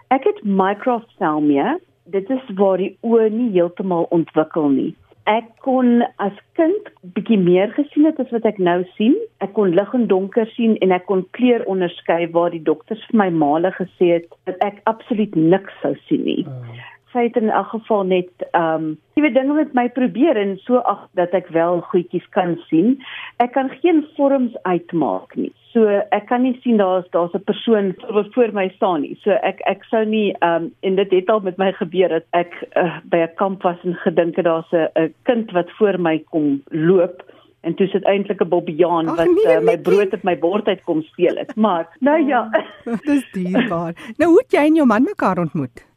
Ek 0.09 0.23
het 0.23 0.43
microphthalmia. 0.43 1.79
Dit 2.05 2.29
is 2.29 2.45
waar 2.55 2.77
die 2.77 2.97
oë 3.01 3.29
nie 3.29 3.50
heeltemal 3.50 4.05
ontwikkel 4.09 4.69
nie 4.69 4.93
ek 5.29 5.47
kon 5.65 6.01
as 6.23 6.37
kind 6.57 6.89
bietjie 7.15 7.37
meer 7.37 7.71
gesien 7.75 8.07
het 8.09 8.19
as 8.19 8.31
wat 8.33 8.45
ek 8.49 8.59
nou 8.59 8.81
sien. 8.97 9.15
Ek 9.45 9.53
kon 9.57 9.75
lig 9.75 9.93
en 9.97 10.07
donker 10.09 10.49
sien 10.55 10.77
en 10.81 10.93
ek 10.95 11.05
kon 11.09 11.25
kleur 11.37 11.65
onderskei 11.69 12.25
waar 12.33 12.53
die 12.53 12.63
dokters 12.63 13.03
vir 13.09 13.19
my 13.23 13.29
male 13.43 13.73
gesê 13.77 14.15
het 14.17 14.27
dat 14.49 14.57
ek 14.65 14.81
absoluut 14.89 15.35
niks 15.35 15.77
sou 15.83 15.93
sien 16.07 16.25
nie. 16.25 16.45
Sy 17.11 17.27
het 17.27 17.35
in 17.35 17.49
elk 17.49 17.67
geval 17.67 18.03
net 18.03 18.29
ehm 18.51 18.73
um, 18.73 18.99
nuwe 19.15 19.31
dinge 19.31 19.53
met 19.53 19.73
my 19.73 19.89
probeer 19.89 20.37
en 20.37 20.55
so 20.65 20.79
ag 20.89 21.01
dat 21.19 21.33
ek 21.37 21.49
wel 21.53 21.81
goedjies 21.91 22.27
kan 22.35 22.55
sien. 22.69 22.95
Ek 23.43 23.51
kan 23.53 23.69
geen 23.81 24.05
vorms 24.15 24.55
uitmaak 24.63 25.35
nie. 25.35 25.51
So 25.73 25.87
ek 26.15 26.25
kan 26.29 26.41
nie 26.43 26.55
sien 26.63 26.77
daar's 26.77 27.09
daar's 27.11 27.35
'n 27.35 27.43
persoon 27.43 27.93
wat 28.09 28.33
voor 28.33 28.53
my 28.53 28.69
staan 28.75 29.01
nie. 29.01 29.17
So 29.23 29.31
ek 29.31 29.61
ek 29.65 29.83
sou 29.83 30.05
nie 30.05 30.31
ehm 30.39 30.63
um, 30.63 30.71
en 30.81 30.95
dit 30.95 31.11
het 31.11 31.29
al 31.29 31.39
met 31.39 31.57
my 31.57 31.71
gebeur 31.71 32.09
dat 32.09 32.25
ek 32.31 32.55
uh, 32.75 32.97
by 33.03 33.17
'n 33.17 33.35
kamp 33.35 33.61
was 33.63 33.77
en 33.83 33.95
gedink 33.95 34.35
het 34.35 34.45
daar's 34.45 34.71
'n 34.71 34.89
'n 34.95 35.13
kind 35.23 35.51
wat 35.51 35.71
voor 35.77 35.99
my 35.99 36.23
kom 36.29 36.63
loop 36.69 37.23
en 37.61 37.75
toe 37.75 37.87
sit 37.87 38.03
eintlik 38.03 38.41
'n 38.41 38.49
bobbejaan 38.49 39.05
wat 39.05 39.25
nee, 39.25 39.57
uh, 39.57 39.61
my 39.63 39.77
brood 39.77 40.13
op 40.13 40.23
my 40.23 40.37
bord 40.39 40.67
uit 40.67 40.83
kom 40.83 41.01
steel 41.01 41.35
het. 41.35 41.55
Maar 41.55 41.87
nou 41.99 42.27
ja, 42.27 42.49
Dis 43.09 43.31
dierbaar. 43.31 43.93
Nou 44.17 44.29
hoe 44.31 44.41
het 44.41 44.51
jy 44.51 44.65
en 44.65 44.75
jou 44.75 44.87
man 44.87 45.03
mekaar 45.03 45.37
ontmoet? 45.37 45.90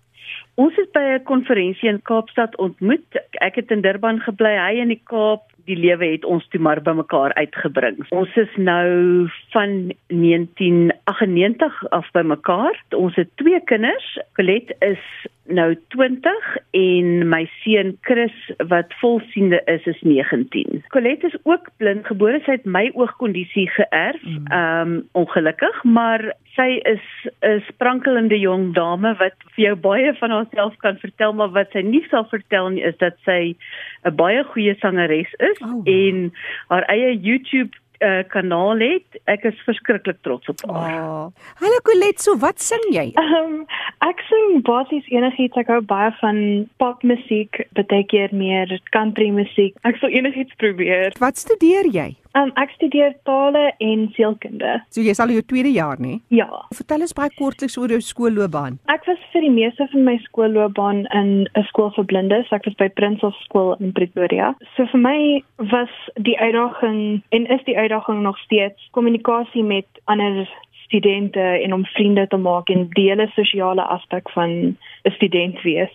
Ons 0.55 0.77
het 0.77 0.93
by 0.93 1.03
'n 1.15 1.23
konferensie 1.23 1.89
in 1.89 2.03
Kaapstad 2.03 2.57
ontmoet. 2.57 3.07
Ek 3.41 3.55
het 3.55 3.71
in 3.71 3.81
Durban 3.81 4.21
gebly, 4.21 4.57
hy 4.57 4.81
in 4.81 4.89
die 4.89 5.03
Kaap. 5.05 5.43
Die 5.65 5.77
lewe 5.77 6.07
het 6.13 6.25
ons 6.25 6.49
toe 6.49 6.61
maar 6.61 6.83
bymekaar 6.83 7.35
uitgebring. 7.35 8.05
Ons 8.11 8.37
is 8.37 8.57
nou 8.57 9.29
van 9.55 9.93
1998 10.07 11.89
af 11.89 12.11
bymekaar. 12.11 12.83
Ons 12.97 13.15
het 13.15 13.31
twee 13.41 13.61
kinders. 13.71 14.19
Colette 14.35 14.75
is 14.79 15.03
nou 15.47 15.75
20 15.93 16.57
en 16.71 17.11
my 17.29 17.43
seun 17.61 17.93
Chris 18.01 18.35
wat 18.71 18.95
volsiende 19.01 19.61
is 19.71 19.85
is 19.87 20.01
19. 20.03 20.83
Colette 20.89 21.27
is 21.27 21.37
ook 21.43 21.69
blindgebore. 21.77 22.41
Sy 22.45 22.59
het 22.59 22.65
my 22.65 22.89
oogkondisie 22.95 23.69
geërf. 23.77 24.25
Ehm 24.25 24.81
um, 24.81 24.97
ongelukkig, 25.13 25.85
maar 25.85 26.33
sy 26.57 26.81
is 26.89 27.05
'n 27.43 27.63
sprankelende 27.69 28.39
jong 28.39 28.75
dame 28.75 29.15
wat 29.19 29.37
vir 29.55 29.65
jou 29.65 29.77
baie 29.77 30.15
van 30.15 30.31
haarself 30.31 30.77
kan 30.77 30.97
vertel, 30.99 31.33
maar 31.33 31.53
wat 31.53 31.71
sy 31.71 31.83
nie 31.83 32.07
sal 32.11 32.27
vertel 32.31 32.69
nie 32.69 32.83
is 32.83 32.97
dat 32.99 33.17
sy 33.25 33.57
'n 34.05 34.15
baie 34.17 34.45
goeie 34.45 34.75
sangeres 34.79 35.33
is 35.39 35.59
Oh. 35.61 35.83
en 35.85 36.33
haar 36.69 36.85
eie 36.89 37.19
YouTube 37.21 37.77
uh, 38.01 38.23
kanaal 38.29 38.83
het. 38.83 39.21
Ek 39.31 39.45
is 39.49 39.61
verskriklik 39.67 40.21
trots 40.27 40.49
op 40.49 40.65
haar. 40.71 40.97
Oh. 41.03 41.27
Hallo 41.61 41.79
Colette, 41.87 42.23
so 42.23 42.37
wat 42.43 42.63
sing 42.63 42.83
jy? 42.95 43.11
Um, 43.21 43.63
ek 44.11 44.25
sing 44.31 44.63
basies 44.67 45.07
enigiets. 45.13 45.59
Ek 45.61 45.71
hou 45.73 45.81
baie 45.85 46.11
van 46.21 46.43
popmusiek, 46.83 47.65
baie 47.79 48.03
keer 48.11 48.35
meer 48.35 48.73
country 48.97 49.31
musiek. 49.35 49.77
Ek 49.89 50.01
sal 50.03 50.15
enigiets 50.15 50.55
probeer. 50.61 51.15
Wat 51.23 51.41
studeer 51.41 51.91
jy? 51.93 52.13
Um, 52.35 52.50
ek 52.59 52.73
studeer 52.75 53.12
tale 53.29 53.69
en 53.79 54.09
sielkunde. 54.17 54.71
So 54.91 55.03
jy 55.05 55.12
is 55.14 55.21
al 55.23 55.31
in 55.31 55.38
jou 55.38 55.45
tweede 55.53 55.71
jaar, 55.71 56.00
nê? 56.03 56.17
Ja. 56.35 56.49
Vertel 56.75 57.05
ons 57.07 57.14
baie 57.14 57.31
kortliks 57.38 57.79
oor 57.79 57.95
jou 57.95 58.00
skoolloopbaan. 58.03 58.81
Ek 58.91 59.07
was 59.07 59.23
vir 59.31 59.47
die 59.47 59.53
meeste 59.55 59.87
van 59.93 60.03
my 60.09 60.17
skoolloopbaan 60.25 61.05
in 61.21 61.31
'n 61.47 61.64
skool 61.71 61.93
vir 61.95 62.09
blindes. 62.11 62.50
Ek 62.50 62.67
was 62.67 62.75
by 62.75 62.88
Prinshof 62.88 63.38
skool 63.47 63.76
in 63.79 63.93
Pretoria. 63.93 64.55
So 64.75 64.87
vir 64.87 65.00
my 65.00 65.43
was 65.71 65.95
die 66.19 66.38
uitdaging 66.38 67.23
en 67.31 67.47
is 67.47 67.64
die 67.64 67.79
uitdaging 67.79 68.23
nog 68.23 68.38
steeds 68.38 68.88
kommunikasie 68.91 69.62
met 69.62 69.87
ander 70.07 70.49
studente 70.87 71.41
en 71.41 71.73
om 71.73 71.87
vriende 71.87 72.26
te 72.26 72.37
maak 72.37 72.69
en 72.69 72.88
die 72.95 73.09
hele 73.11 73.31
sosiale 73.35 73.83
aspek 73.83 74.31
van 74.31 74.76
'n 75.05 75.12
student 75.14 75.62
wees 75.62 75.95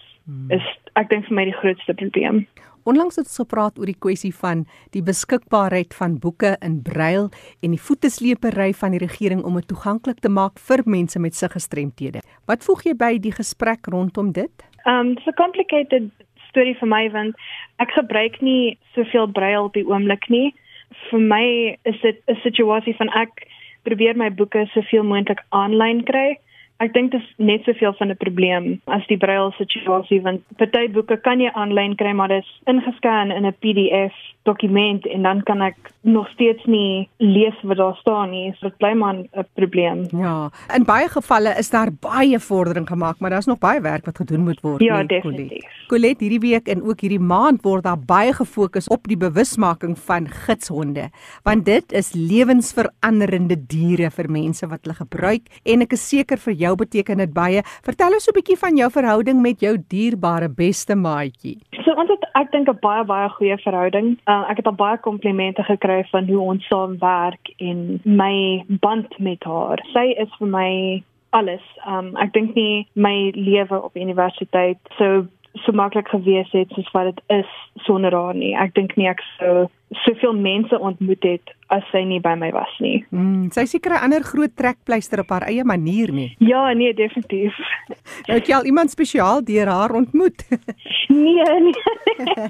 is 0.49 0.65
ek 0.95 1.09
dink 1.09 1.27
vir 1.27 1.35
my 1.35 1.45
die 1.45 1.59
grootste 1.61 1.93
probleem. 1.93 2.47
Onlangs 2.89 3.19
het 3.19 3.27
ons 3.27 3.41
gepraat 3.43 3.77
oor 3.77 3.85
die 3.85 3.99
kwessie 4.01 4.31
van 4.33 4.63
die 4.95 5.01
beskikbaarheid 5.05 5.93
van 5.93 6.15
boeke 6.23 6.55
in 6.65 6.79
brail 6.81 7.27
en 7.61 7.75
die 7.75 7.81
voetesleepery 7.87 8.71
van 8.79 8.95
die 8.95 9.01
regering 9.03 9.43
om 9.45 9.59
dit 9.59 9.67
toeganklik 9.69 10.23
te 10.23 10.31
maak 10.33 10.57
vir 10.69 10.81
mense 10.89 11.21
met 11.21 11.37
siggestremthede. 11.37 12.23
Wat 12.49 12.65
voeg 12.65 12.87
jy 12.87 12.95
by 12.97 13.11
die 13.21 13.35
gesprek 13.35 13.91
rondom 13.93 14.31
dit? 14.33 14.65
Um 14.89 15.13
dis 15.13 15.27
'n 15.27 15.37
complicated 15.37 16.09
storie 16.49 16.73
vir 16.81 16.89
my 16.89 17.03
want 17.11 17.35
ek 17.77 17.93
gebruik 17.93 18.41
nie 18.41 18.79
soveel 18.95 19.27
brail 19.27 19.69
op 19.69 19.73
die 19.73 19.85
oomblik 19.85 20.25
nie. 20.29 20.55
Vir 21.11 21.19
my 21.19 21.77
is 21.85 22.01
dit 22.01 22.17
'n 22.27 22.41
situasie 22.41 22.95
van 22.97 23.09
ek 23.09 23.45
probeer 23.83 24.17
my 24.17 24.31
boeke 24.31 24.65
soveel 24.73 25.03
moontlik 25.03 25.45
aanlyn 25.49 26.03
kry. 26.03 26.39
Ek 26.79 26.93
dink 26.95 27.11
dit 27.11 27.19
is 27.21 27.31
net 27.43 27.65
soveel 27.67 27.93
van 27.99 28.11
'n 28.11 28.17
probleem 28.17 28.67
as 28.87 29.07
die 29.07 29.17
brail 29.17 29.51
situasie 29.57 30.21
want 30.21 30.43
party 30.57 30.87
boeke 30.87 31.17
kan 31.21 31.39
jy 31.43 31.51
aanlyn 31.51 31.95
kry 31.95 32.13
maar 32.15 32.31
dit 32.31 32.43
is 32.43 32.51
ingescan 32.71 33.31
in 33.31 33.45
'n 33.45 33.57
PDF 33.59 34.15
dokument 34.43 35.07
en 35.07 35.21
dan 35.21 35.43
kan 35.43 35.61
ek 35.61 35.91
nog 36.01 36.29
steeds 36.29 36.63
nie 36.65 37.09
lees 37.17 37.55
wat 37.61 37.77
daar 37.77 37.95
staan 37.95 38.29
nie. 38.31 38.53
So 38.57 38.69
dit 38.69 38.77
bly 38.77 38.93
maar 38.93 39.15
'n 39.15 39.45
probleem. 39.53 40.05
Ja, 40.11 40.49
in 40.75 40.83
baie 40.83 41.07
gevalle 41.09 41.55
is 41.57 41.69
daar 41.69 41.89
baie 41.99 42.39
vordering 42.39 42.87
gemaak, 42.87 43.19
maar 43.19 43.29
daar's 43.29 43.45
nog 43.45 43.59
baie 43.59 43.81
werk 43.81 44.05
wat 44.05 44.17
gedoen 44.17 44.43
moet 44.43 44.61
word. 44.61 44.81
Ja, 44.81 44.95
nee, 44.95 45.05
definitief. 45.05 45.47
Colette. 45.87 45.87
Colette, 45.87 46.23
hierdie 46.23 46.49
week 46.49 46.67
en 46.67 46.83
ook 46.83 47.01
hierdie 47.01 47.19
maand 47.19 47.61
word 47.61 47.83
daar 47.83 47.99
baie 48.05 48.33
gefokus 48.33 48.87
op 48.87 49.07
die 49.07 49.17
bewusmaking 49.17 49.97
van 49.97 50.27
gidshonde, 50.27 51.09
want 51.43 51.65
dit 51.65 51.91
is 51.91 52.13
lewensveranderende 52.13 53.65
diere 53.67 54.09
vir 54.09 54.29
mense 54.29 54.67
wat 54.67 54.79
hulle 54.83 54.95
gebruik 54.95 55.41
en 55.63 55.81
ek 55.81 55.93
is 55.93 56.09
seker 56.09 56.37
vir 56.37 56.53
jou 56.53 56.75
beteken 56.75 57.17
dit 57.17 57.33
baie. 57.33 57.61
Vertel 57.83 58.13
ons 58.13 58.27
'n 58.27 58.33
bietjie 58.33 58.57
van 58.57 58.77
jou 58.77 58.89
verhouding 58.89 59.41
met 59.41 59.59
jou 59.59 59.77
dierbare 59.87 60.49
beste 60.49 60.95
maatjie. 60.95 61.57
So 61.83 61.91
ons 61.91 62.09
het 62.09 62.23
ek 62.35 62.51
dink 62.51 62.69
'n 62.69 62.77
baie 62.81 63.03
baie 63.03 63.29
goeie 63.29 63.57
verhouding. 63.57 64.17
Uh, 64.39 64.49
ek 64.51 64.61
het 64.61 64.67
al 64.67 64.77
baie 64.79 64.97
komplimente 65.03 65.63
gekry 65.63 66.03
van 66.11 66.27
hoe 66.27 66.39
ons 66.39 66.67
saam 66.67 66.97
werk 66.99 67.51
en 67.57 67.99
my 68.03 68.63
band 68.67 69.19
met 69.19 69.43
haar. 69.43 69.81
Sy 69.91 70.13
is 70.15 70.31
vir 70.39 70.47
my 70.47 70.71
alles. 71.35 71.65
Um 71.87 72.13
ek 72.23 72.31
dink 72.33 72.55
nie 72.55 72.87
my 72.93 73.31
lewe 73.35 73.81
op 73.81 73.97
universiteit 73.99 74.79
so 74.97 75.25
so 75.53 75.71
maklik 75.71 76.07
gewees 76.07 76.51
het 76.51 76.69
soos 76.75 76.91
wat 76.93 77.05
dit 77.15 77.23
is 77.39 77.49
sonder 77.85 78.13
haar 78.13 78.35
nie. 78.35 78.55
Ek 78.55 78.73
dink 78.75 78.95
nie 78.97 79.07
ek 79.09 79.21
sou 79.37 79.67
soveel 80.05 80.33
mense 80.37 80.77
ontmoet 80.79 81.23
het 81.23 81.49
as 81.73 81.83
sy 81.91 82.03
nie 82.05 82.19
by 82.19 82.35
my 82.37 82.51
was 82.51 82.69
nie. 82.79 83.05
Mm, 83.11 83.49
sy 83.51 83.65
seker 83.65 83.91
'n 83.97 84.03
ander 84.03 84.23
groot 84.23 84.55
trekpleister 84.55 85.19
op 85.19 85.29
haar 85.29 85.47
eie 85.49 85.63
manier 85.63 86.11
nie. 86.11 86.35
Ja, 86.39 86.73
nee, 86.73 86.93
definitief. 86.93 87.57
Nou 88.27 88.37
het 88.39 88.47
jy 88.47 88.53
al 88.55 88.65
iemand 88.65 88.89
spesiaal 88.91 89.43
deur 89.43 89.67
haar 89.67 89.91
ontmoet. 89.95 90.45
Nee, 91.09 91.43
nee. 91.59 91.73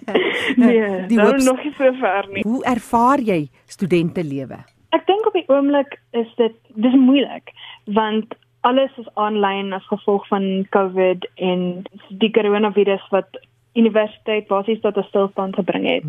nee, 0.58 1.06
Die 1.08 1.20
hoops- 1.20 1.46
nog 1.46 1.64
nie 1.64 1.74
so 1.78 1.94
ver 1.94 2.28
nie. 2.34 2.44
Hoe 2.44 2.64
ervaar 2.66 3.20
jy 3.20 3.48
studentelewe? 3.66 4.58
Ek 4.92 5.06
dink 5.08 5.26
op 5.28 5.34
die 5.34 5.46
oomblik 5.48 6.00
is 6.12 6.28
dit 6.36 6.56
dis 6.76 6.94
moeilik 6.94 7.52
want 7.86 8.36
alles 8.62 8.92
is 8.98 9.08
aanlyn 9.14 9.74
as 9.74 9.88
gevolg 9.88 10.28
van 10.28 10.66
COVID 10.70 11.28
en 11.36 11.84
die 12.10 12.32
coronavirus 12.32 13.06
wat 13.10 13.40
universiteit 13.74 14.48
basies 14.48 14.82
tot 14.82 14.98
'n 14.98 15.08
stilstand 15.08 15.56
gebring 15.56 15.86
het. 15.88 16.06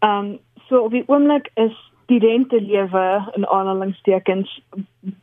Um 0.00 0.38
so 0.68 0.80
op 0.80 0.90
die 0.90 1.04
oomblik 1.06 1.50
is 1.54 1.74
studentelewe 2.04 3.32
in 3.32 3.46
aanhalingstekens 3.46 4.62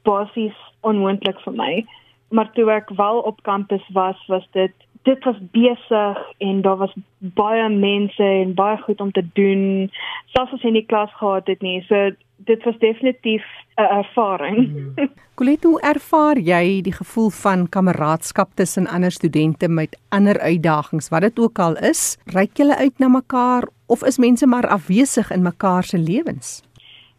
basies 0.01 0.57
onmoontlik 0.81 1.39
vir 1.39 1.53
my. 1.53 1.85
Maar 2.29 2.51
toe 2.51 2.71
ek 2.71 2.89
wel 2.95 3.19
op 3.19 3.43
kampus 3.43 3.83
was, 3.93 4.25
was 4.27 4.47
dit 4.51 4.73
dit 5.03 5.23
was 5.23 5.35
besig 5.51 6.17
en 6.37 6.61
daar 6.61 6.77
was 6.77 6.93
baie 7.17 7.69
mense 7.69 8.23
en 8.23 8.53
baie 8.53 8.77
goed 8.77 9.01
om 9.01 9.11
te 9.11 9.25
doen. 9.33 9.91
Selfs 10.25 10.53
as 10.53 10.61
jy 10.61 10.69
nie 10.75 10.85
klas 10.85 11.13
gehad 11.17 11.47
het 11.47 11.61
nie. 11.61 11.81
So 11.89 12.11
dit 12.45 12.63
was 12.63 12.77
definitief 12.77 13.45
'n 13.75 13.81
ervaring. 13.81 14.91
Colette, 15.35 15.67
hoe 15.67 15.81
ervaar 15.81 16.37
jy 16.37 16.81
die 16.81 16.93
gevoel 16.93 17.29
van 17.29 17.69
kameraadskap 17.69 18.49
tussen 18.55 18.87
ander 18.87 19.11
studente 19.11 19.67
met 19.67 19.99
ander 20.09 20.39
uitdagings, 20.39 21.09
wat 21.09 21.21
dit 21.21 21.39
ook 21.39 21.59
al 21.59 21.77
is? 21.77 22.17
Ryk 22.25 22.57
julle 22.57 22.77
uit 22.77 22.99
na 22.99 23.07
mekaar 23.07 23.67
of 23.85 24.03
is 24.03 24.17
mense 24.17 24.47
maar 24.47 24.67
afwesig 24.67 25.31
in 25.31 25.41
mekaar 25.41 25.83
se 25.83 25.97
lewens? 25.97 26.63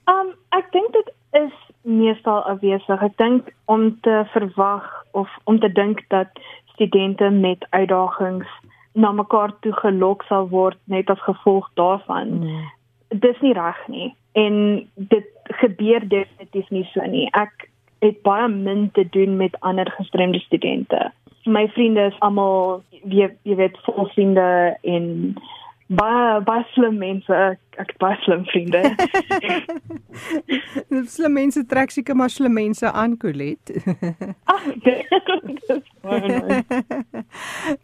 Um 0.05 0.35
ek 0.49 0.73
dink 0.73 0.93
dit 0.93 1.13
is 1.33 1.55
meestal 1.83 2.43
afwesig. 2.43 3.03
Ek 3.03 3.17
dink 3.17 3.51
om 3.65 4.01
te 4.01 4.25
verwag 4.33 5.05
of 5.11 5.29
om 5.45 5.59
te 5.61 5.73
dink 5.73 6.05
dat 6.09 6.29
studente 6.65 7.31
met 7.31 7.67
uitdagings 7.71 8.49
na 8.93 9.13
mekaar 9.13 9.53
toe 9.61 9.73
gelok 9.73 10.23
sal 10.23 10.49
word 10.49 10.79
net 10.85 11.11
as 11.11 11.21
gevolg 11.21 11.71
daarvan. 11.75 12.29
Mm. 12.29 12.71
Dis 13.09 13.41
nie 13.41 13.53
reg 13.53 13.89
nie 13.89 14.15
en 14.33 14.88
dit 14.95 15.29
gebeur 15.61 16.09
definitief 16.09 16.71
nie 16.71 16.85
so 16.92 17.05
nie. 17.07 17.29
Ek 17.37 17.68
het 18.03 18.23
baie 18.27 18.49
min 18.49 18.90
te 18.92 19.05
doen 19.14 19.37
met 19.37 19.57
ander 19.61 19.90
gestremde 19.97 20.38
studente. 20.38 21.11
My 21.45 21.68
vriende 21.68 22.09
is 22.11 22.18
almal 22.21 22.83
jy, 23.03 23.29
jy 23.42 23.57
weet 23.59 23.79
volsiende 23.87 24.77
en 24.83 25.35
baie 25.96 26.40
baie 26.46 26.64
slim 26.72 26.98
mense. 27.00 27.33
Ek, 27.33 27.61
het 27.78 27.98
baie 28.02 28.16
slim 28.24 28.44
vriende. 28.50 28.83
Slim 31.14 31.33
mense 31.33 31.62
trek 31.68 31.92
seker 31.94 32.16
maar 32.18 32.31
slim 32.31 32.52
mense 32.52 32.90
aan, 32.90 33.16
Colette. 33.20 33.81
Ag, 34.52 34.66
dit 34.85 35.12
is 35.72 35.85
baie 36.05 36.20
nice. 36.28 36.83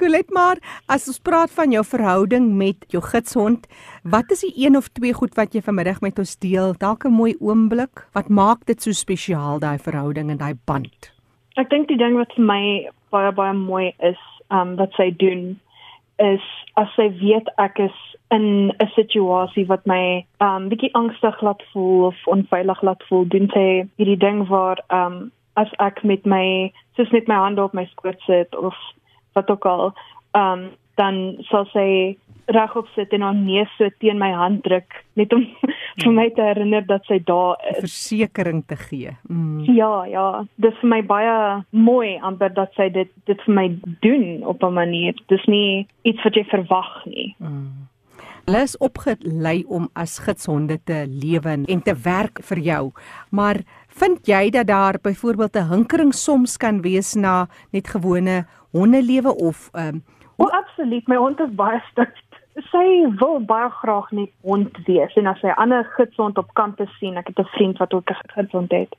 Colette, 0.01 0.35
maar 0.37 0.61
as 0.93 1.09
ons 1.09 1.21
praat 1.25 1.53
van 1.57 1.73
jou 1.73 1.85
verhouding 1.89 2.51
met 2.61 2.85
jou 2.93 3.03
gidshond, 3.05 3.65
wat 4.05 4.35
is 4.35 4.45
die 4.45 4.53
een 4.67 4.77
of 4.77 4.91
twee 4.93 5.15
goed 5.17 5.37
wat 5.41 5.57
jy 5.57 5.65
vanmiddag 5.65 6.03
met 6.05 6.21
ons 6.21 6.37
deel? 6.45 6.75
Dalk 6.79 7.09
'n 7.09 7.15
mooi 7.15 7.35
oomblik. 7.41 8.05
Wat 8.13 8.29
maak 8.29 8.67
dit 8.67 8.83
so 8.83 8.93
spesiaal 8.93 9.59
daai 9.59 9.79
verhouding 9.79 10.31
en 10.31 10.43
daai 10.43 10.55
band? 10.67 11.13
Ek 11.57 11.71
dink 11.71 11.89
die 11.89 11.99
ding 11.99 12.15
wat 12.17 12.33
vir 12.37 12.45
my 12.45 12.63
baie 13.11 13.33
baie 13.33 13.55
mooi 13.57 13.95
is, 14.05 14.21
um 14.53 14.77
wat 14.77 14.93
sy 14.97 15.11
doen 15.17 15.57
is 16.19 16.45
as 16.77 16.91
sy 16.97 17.09
weet 17.21 17.49
ek 17.59 17.79
is 17.79 17.97
in 18.31 18.71
'n 18.71 18.91
situasie 18.95 19.67
wat 19.67 19.87
my 19.87 20.25
um 20.41 20.69
bietjie 20.69 20.93
angstig 20.95 21.41
laat 21.43 21.63
voel 21.73 22.07
of 22.07 22.27
onveilig 22.27 22.83
laat 22.83 23.03
voel, 23.09 23.25
doen 23.25 23.49
sy 23.55 23.89
hierdie 23.99 24.19
ding 24.19 24.47
waar 24.49 24.79
um 24.91 25.31
as 25.57 25.71
ek 25.79 26.05
met 26.05 26.27
my 26.27 26.73
soos 26.97 27.11
met 27.11 27.29
my 27.29 27.35
hande 27.35 27.63
op 27.63 27.75
my 27.75 27.87
skoot 27.91 28.21
sit 28.27 28.57
of 28.57 28.75
wat 29.35 29.51
ook 29.51 29.67
al, 29.67 29.93
um 30.35 30.71
dan 30.97 31.39
sal 31.51 31.67
sy 31.73 32.17
regop 32.47 32.89
sit 32.95 33.13
en 33.13 33.21
haar 33.21 33.35
neus 33.35 33.71
so 33.77 33.89
teen 33.99 34.19
my 34.19 34.33
hand 34.33 34.63
druk 34.65 35.05
net 35.15 35.33
om 35.33 35.47
vir 36.03 36.13
my 36.13 36.29
te 36.35 36.43
herinner 36.43 36.87
dat 36.87 37.05
sy 37.09 37.19
daar 37.25 37.59
is. 37.71 37.81
Versekering 37.81 38.63
te 38.67 38.77
gee. 38.77 39.17
Mm. 39.29 39.65
Ja, 39.77 40.05
ja, 40.07 40.45
dis 40.57 40.77
vir 40.81 40.91
my 40.95 41.03
baie 41.03 41.65
mooi 41.71 42.19
amper 42.23 42.55
dat 42.55 42.73
sy 42.79 42.89
dit 42.95 43.11
dit 43.27 43.45
vir 43.47 43.55
my 43.55 43.69
doen 44.01 44.45
op 44.45 44.63
'n 44.63 44.73
manier. 44.73 45.15
Dis 45.29 45.45
nie 45.47 45.87
iets 46.03 46.23
wat 46.25 46.35
jy 46.35 46.45
verwag 46.45 47.05
nie. 47.07 47.35
Mm. 47.39 47.89
Hulle 48.49 48.63
is 48.63 48.79
opgelei 48.79 49.65
om 49.69 49.91
as 49.93 50.19
gidshonde 50.19 50.79
te 50.85 51.05
lewe 51.07 51.65
en 51.69 51.83
te 51.83 51.95
werk 51.95 52.41
vir 52.43 52.59
jou. 52.59 52.93
Maar 53.31 53.57
vind 53.89 54.27
jy 54.27 54.51
dat 54.51 54.67
daar 54.67 54.99
byvoorbeeld 55.03 55.57
'n 55.57 55.69
hinkering 55.69 56.15
soms 56.15 56.57
kan 56.57 56.81
wees 56.81 57.15
na 57.15 57.49
net 57.73 57.89
gewone 57.89 58.47
hondelewe 58.73 59.37
of 59.37 59.69
ehm 59.73 59.95
um, 59.95 60.03
O, 60.39 60.47
absoluut. 60.47 61.09
My 61.09 61.17
hond 61.17 61.41
is 61.41 61.55
baie 61.59 61.83
stout. 61.91 62.19
Sy 62.71 63.07
wil 63.21 63.39
baie 63.47 63.71
graag 63.71 64.11
net 64.11 64.31
hond 64.43 64.79
wees 64.87 65.15
en 65.17 65.27
as 65.31 65.39
sy 65.41 65.49
'n 65.49 65.61
ander 65.63 65.85
gidshond 65.97 66.39
op 66.39 66.55
kampus 66.55 66.91
sien, 66.99 67.17
ek 67.17 67.29
het 67.29 67.39
'n 67.39 67.53
vriend 67.55 67.79
wat 67.79 67.95
ook 67.95 68.11
'n 68.11 68.33
gidshond 68.35 68.71
het. 68.73 68.97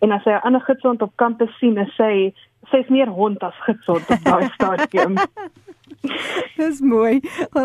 En 0.00 0.12
as 0.12 0.22
sy 0.22 0.30
'n 0.30 0.42
ander 0.42 0.60
gidshond 0.60 1.02
op 1.02 1.12
kampus 1.16 1.58
sien, 1.58 1.78
is 1.78 1.94
sy 1.96 2.32
sy's 2.70 2.88
meer 2.88 3.08
hond 3.08 3.42
as 3.42 3.54
gidshond 3.66 4.10
op 4.10 4.24
daai 4.24 4.48
stadium. 4.54 5.14
Dis 6.56 6.80
mooi. 6.80 7.20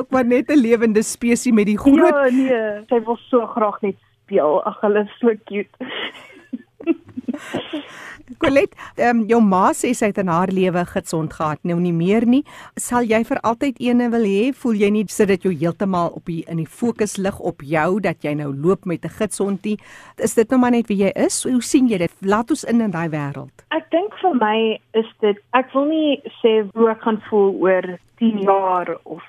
Maar 0.09 0.25
net 0.25 0.49
'n 0.49 0.61
lewende 0.61 1.01
spesies 1.01 1.53
met 1.53 1.65
die 1.65 1.77
groot 1.77 1.97
Ja, 1.97 2.29
nee, 2.29 2.85
sy 2.87 3.03
wil 3.03 3.17
so 3.29 3.47
graag 3.47 3.81
net 3.81 3.95
speel. 4.23 4.63
Ag, 4.63 4.81
hulle 4.81 5.03
is 5.03 5.17
so 5.19 5.33
cute. 5.45 5.69
Colette, 8.41 8.77
ehm 8.95 9.21
um, 9.21 9.23
jou 9.29 9.39
ma 9.43 9.71
sê 9.75 9.91
sy 9.97 10.09
het 10.11 10.19
in 10.21 10.29
haar 10.31 10.51
lewe 10.53 10.83
gesond 10.89 11.33
gehad, 11.33 11.59
nou 11.67 11.77
nie 11.81 11.93
meer 11.93 12.25
nie. 12.25 12.41
Sal 12.79 13.05
jy 13.07 13.21
vir 13.27 13.41
altyd 13.47 13.79
eene 13.83 14.09
wil 14.13 14.25
hê? 14.27 14.51
Voel 14.63 14.79
jy 14.81 14.89
nie 14.95 15.03
sit 15.11 15.29
dit 15.31 15.47
jou 15.47 15.53
heeltemal 15.53 16.13
op 16.15 16.25
die 16.29 16.41
in 16.47 16.61
die 16.61 16.69
fokus 16.79 17.17
lig 17.17 17.39
op 17.39 17.61
jou 17.61 17.99
dat 18.03 18.23
jy 18.25 18.33
nou 18.39 18.51
loop 18.53 18.85
met 18.85 19.05
'n 19.05 19.15
gidsondie? 19.19 19.77
Is 20.17 20.33
dit 20.35 20.49
nou 20.49 20.59
maar 20.59 20.71
net 20.71 20.87
wie 20.87 20.97
jy 21.03 21.11
is? 21.15 21.43
Hoe 21.43 21.61
sien 21.61 21.87
jy 21.87 21.97
dit? 21.97 22.11
Laat 22.21 22.49
ons 22.49 22.63
in 22.63 22.81
in 22.81 22.91
daai 22.91 23.09
wêreld. 23.09 23.65
Ek 23.69 23.89
dink 23.91 24.13
vir 24.21 24.35
my 24.35 24.79
is 24.93 25.09
dit 25.21 25.37
ek 25.53 25.73
wil 25.73 25.85
nie 25.85 26.21
sê 26.41 26.69
hoe 26.73 26.89
ek 26.89 27.01
gaan 27.01 27.21
voel 27.29 27.53
oor 27.61 27.99
10 28.19 28.41
jaar 28.41 28.97
of 29.03 29.21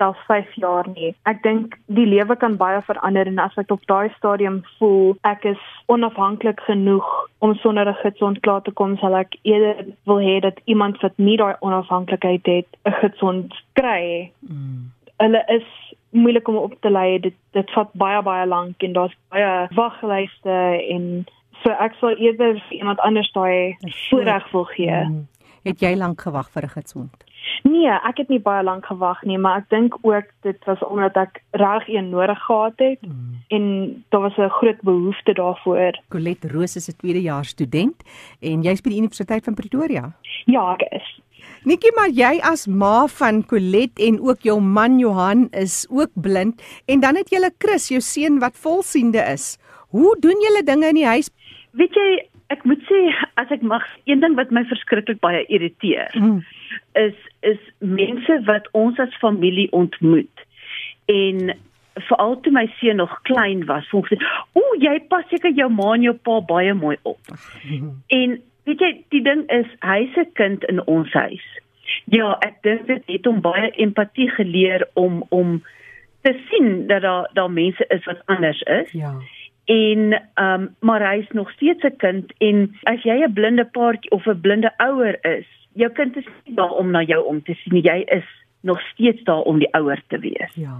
selfs 0.00 0.22
5 0.28 0.54
jaar 0.62 0.88
nie. 0.94 1.12
Ek 1.30 1.42
dink 1.44 1.76
die 1.98 2.06
lewe 2.08 2.36
kan 2.40 2.56
baie 2.60 2.80
verander 2.86 3.28
en 3.30 3.40
as 3.42 3.56
ek 3.60 3.72
op 3.74 3.84
daai 3.90 4.08
stadium 4.16 4.60
voel 4.78 5.16
ek 5.28 5.44
is 5.52 5.64
onafhanklik 5.92 6.62
genoeg 6.68 7.08
om 7.44 7.54
sonder 7.62 7.88
'n 7.88 8.00
gidsond 8.02 8.40
klaar 8.44 8.62
te 8.62 8.72
kom, 8.72 8.96
sal 8.96 9.16
ek 9.16 9.36
eerder 9.42 9.84
wil 10.08 10.20
hê 10.28 10.40
dat 10.40 10.60
iemand 10.64 11.00
wat 11.04 11.16
nie 11.16 11.36
daai 11.36 11.54
onafhanklikheid 11.60 12.46
het, 12.46 12.68
'n 12.84 12.96
gidsond 13.02 13.54
kry. 13.72 14.32
Mm. 14.40 14.92
Hulle 15.18 15.44
is 15.48 15.68
moeilik 16.10 16.48
om 16.48 16.56
op 16.56 16.74
te 16.80 16.90
lei. 16.90 17.20
Dit 17.20 17.34
dit 17.52 17.70
vat 17.70 17.90
baie 17.92 18.22
baie 18.22 18.46
lank 18.46 18.82
en 18.82 18.92
daar's 18.92 19.16
baie 19.28 19.68
waglyste 19.74 20.56
en 20.94 21.26
so 21.62 21.70
ek 21.70 21.94
sal 22.00 22.16
eerder 22.16 22.62
vir 22.68 22.76
iemand 22.78 23.00
anders 23.00 23.32
daai 23.32 23.76
voorreg 24.08 24.50
wil 24.52 24.64
gee. 24.64 25.04
Mm. 25.04 25.26
Het 25.62 25.80
jy 25.80 25.94
lank 25.96 26.20
gewag 26.20 26.50
vir 26.50 26.62
'n 26.62 26.74
gidsond? 26.76 27.29
Nee, 27.62 27.88
ek 27.88 28.22
het 28.22 28.28
nie 28.32 28.40
baie 28.40 28.64
lank 28.64 28.86
gewag 28.88 29.20
nie, 29.28 29.38
maar 29.38 29.60
ek 29.60 29.68
dink 29.72 29.96
ook 30.06 30.28
dit 30.46 30.68
was 30.68 30.80
omdat 30.86 31.16
ek 31.20 31.40
reg 31.60 31.88
een 31.88 32.08
nodig 32.12 32.38
gehad 32.46 32.78
het 32.80 33.00
mm. 33.04 33.40
en 33.56 33.64
daar 34.08 34.20
was 34.20 34.36
'n 34.38 34.48
groot 34.48 34.80
behoefte 34.80 35.32
daarvoor. 35.32 35.98
Colette 36.08 36.48
Roos 36.48 36.76
is 36.76 36.88
'n 36.88 36.96
tweedejaars 36.96 37.48
student 37.48 37.96
en 38.40 38.62
jy's 38.62 38.80
by 38.80 38.90
die 38.90 38.98
Universiteit 38.98 39.44
van 39.44 39.54
Pretoria. 39.54 40.12
Ja, 40.44 40.72
ek 40.72 40.82
is. 40.92 41.20
Nikkie, 41.64 41.92
maar 41.94 42.08
jy 42.08 42.40
as 42.40 42.66
ma 42.66 43.06
van 43.06 43.44
Colette 43.46 44.02
en 44.06 44.20
ook 44.20 44.40
jou 44.40 44.60
man 44.60 44.98
Johan 44.98 45.48
is 45.50 45.86
ook 45.90 46.10
blind 46.14 46.62
en 46.86 47.00
dan 47.00 47.16
het 47.16 47.30
jy 47.30 47.38
'n 47.38 47.54
Chris, 47.58 47.88
jou 47.88 48.00
seun 48.00 48.38
wat 48.38 48.56
volsiende 48.56 49.20
is. 49.32 49.58
Hoe 49.88 50.16
doen 50.20 50.40
julle 50.40 50.62
dinge 50.64 50.88
in 50.88 50.94
die 50.94 51.06
huis? 51.06 51.30
Weet 51.70 51.94
jy, 51.94 52.28
ek 52.46 52.64
moet 52.64 52.82
sê 52.82 53.14
as 53.34 53.50
ek 53.50 53.62
mag, 53.62 53.82
een 54.04 54.20
ding 54.20 54.34
wat 54.34 54.50
my 54.50 54.64
verskriklik 54.64 55.20
baie 55.20 55.44
irriteer. 55.46 56.10
Mm 56.14 56.42
is 56.92 57.16
is 57.40 57.58
mense 57.78 58.42
wat 58.44 58.68
ons 58.72 58.98
as 58.98 59.16
familie 59.22 59.72
ontmoet. 59.72 60.46
En 61.06 61.56
veral 61.94 62.40
toe 62.40 62.52
my 62.52 62.66
seun 62.78 62.96
nog 62.96 63.22
klein 63.22 63.64
was 63.66 63.88
voel 63.88 64.06
sê 64.08 64.18
o 64.58 64.62
jy 64.82 64.98
pas 65.12 65.26
seker 65.32 65.52
jou 65.56 65.68
ma 65.72 65.94
en 65.94 66.06
jou 66.06 66.14
pa 66.28 66.38
baie 66.52 66.74
mooi 66.74 66.96
op. 67.02 67.34
En 68.20 68.38
weet 68.68 68.84
jy 68.84 68.92
die 69.14 69.24
ding 69.26 69.44
is 69.50 69.66
hy's 69.86 70.16
'n 70.16 70.32
kind 70.38 70.64
in 70.64 70.86
ons 70.86 71.12
huis. 71.12 71.46
Ja 72.04 72.36
ek 72.46 72.62
dink 72.62 72.86
dit 72.86 73.04
het 73.06 73.26
hom 73.26 73.40
baie 73.40 73.70
empatie 73.76 74.30
geleer 74.30 74.88
om 74.94 75.22
om 75.28 75.60
te 76.22 76.34
sien 76.48 76.86
dat 76.86 77.02
daar 77.02 77.30
daar 77.34 77.50
mense 77.50 77.84
is 77.88 78.04
wat 78.04 78.22
anders 78.26 78.60
is. 78.60 78.92
Ja. 78.92 79.14
En 79.64 80.12
ehm 80.34 80.62
um, 80.62 80.76
maar 80.80 81.02
hy's 81.10 81.30
nog 81.32 81.50
steeds 81.50 81.82
'n 81.84 81.96
kind 81.96 82.32
en 82.38 82.76
as 82.82 83.02
jy 83.02 83.22
'n 83.24 83.32
blinde 83.32 83.64
paartjie 83.64 84.10
of 84.10 84.26
'n 84.26 84.40
blinde 84.40 84.72
ouer 84.76 85.18
is 85.24 85.59
jou 85.80 85.90
kind 85.96 86.16
is 86.16 86.28
nie 86.44 86.56
daar 86.58 86.76
om 86.80 86.90
na 86.94 87.02
jou 87.02 87.20
om 87.26 87.42
te 87.42 87.56
sien 87.62 87.80
jy 87.84 88.02
is 88.16 88.28
nog 88.66 88.80
steeds 88.92 89.22
daar 89.24 89.46
om 89.48 89.58
die 89.58 89.70
ouer 89.76 90.02
te 90.12 90.18
wees. 90.20 90.54
Ja. 90.54 90.76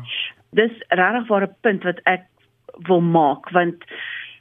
Dis 0.56 0.72
regtig 0.88 1.30
'n 1.30 1.54
punt 1.60 1.82
wat 1.82 2.00
ek 2.04 2.26
wil 2.86 3.00
maak 3.00 3.50
want 3.50 3.84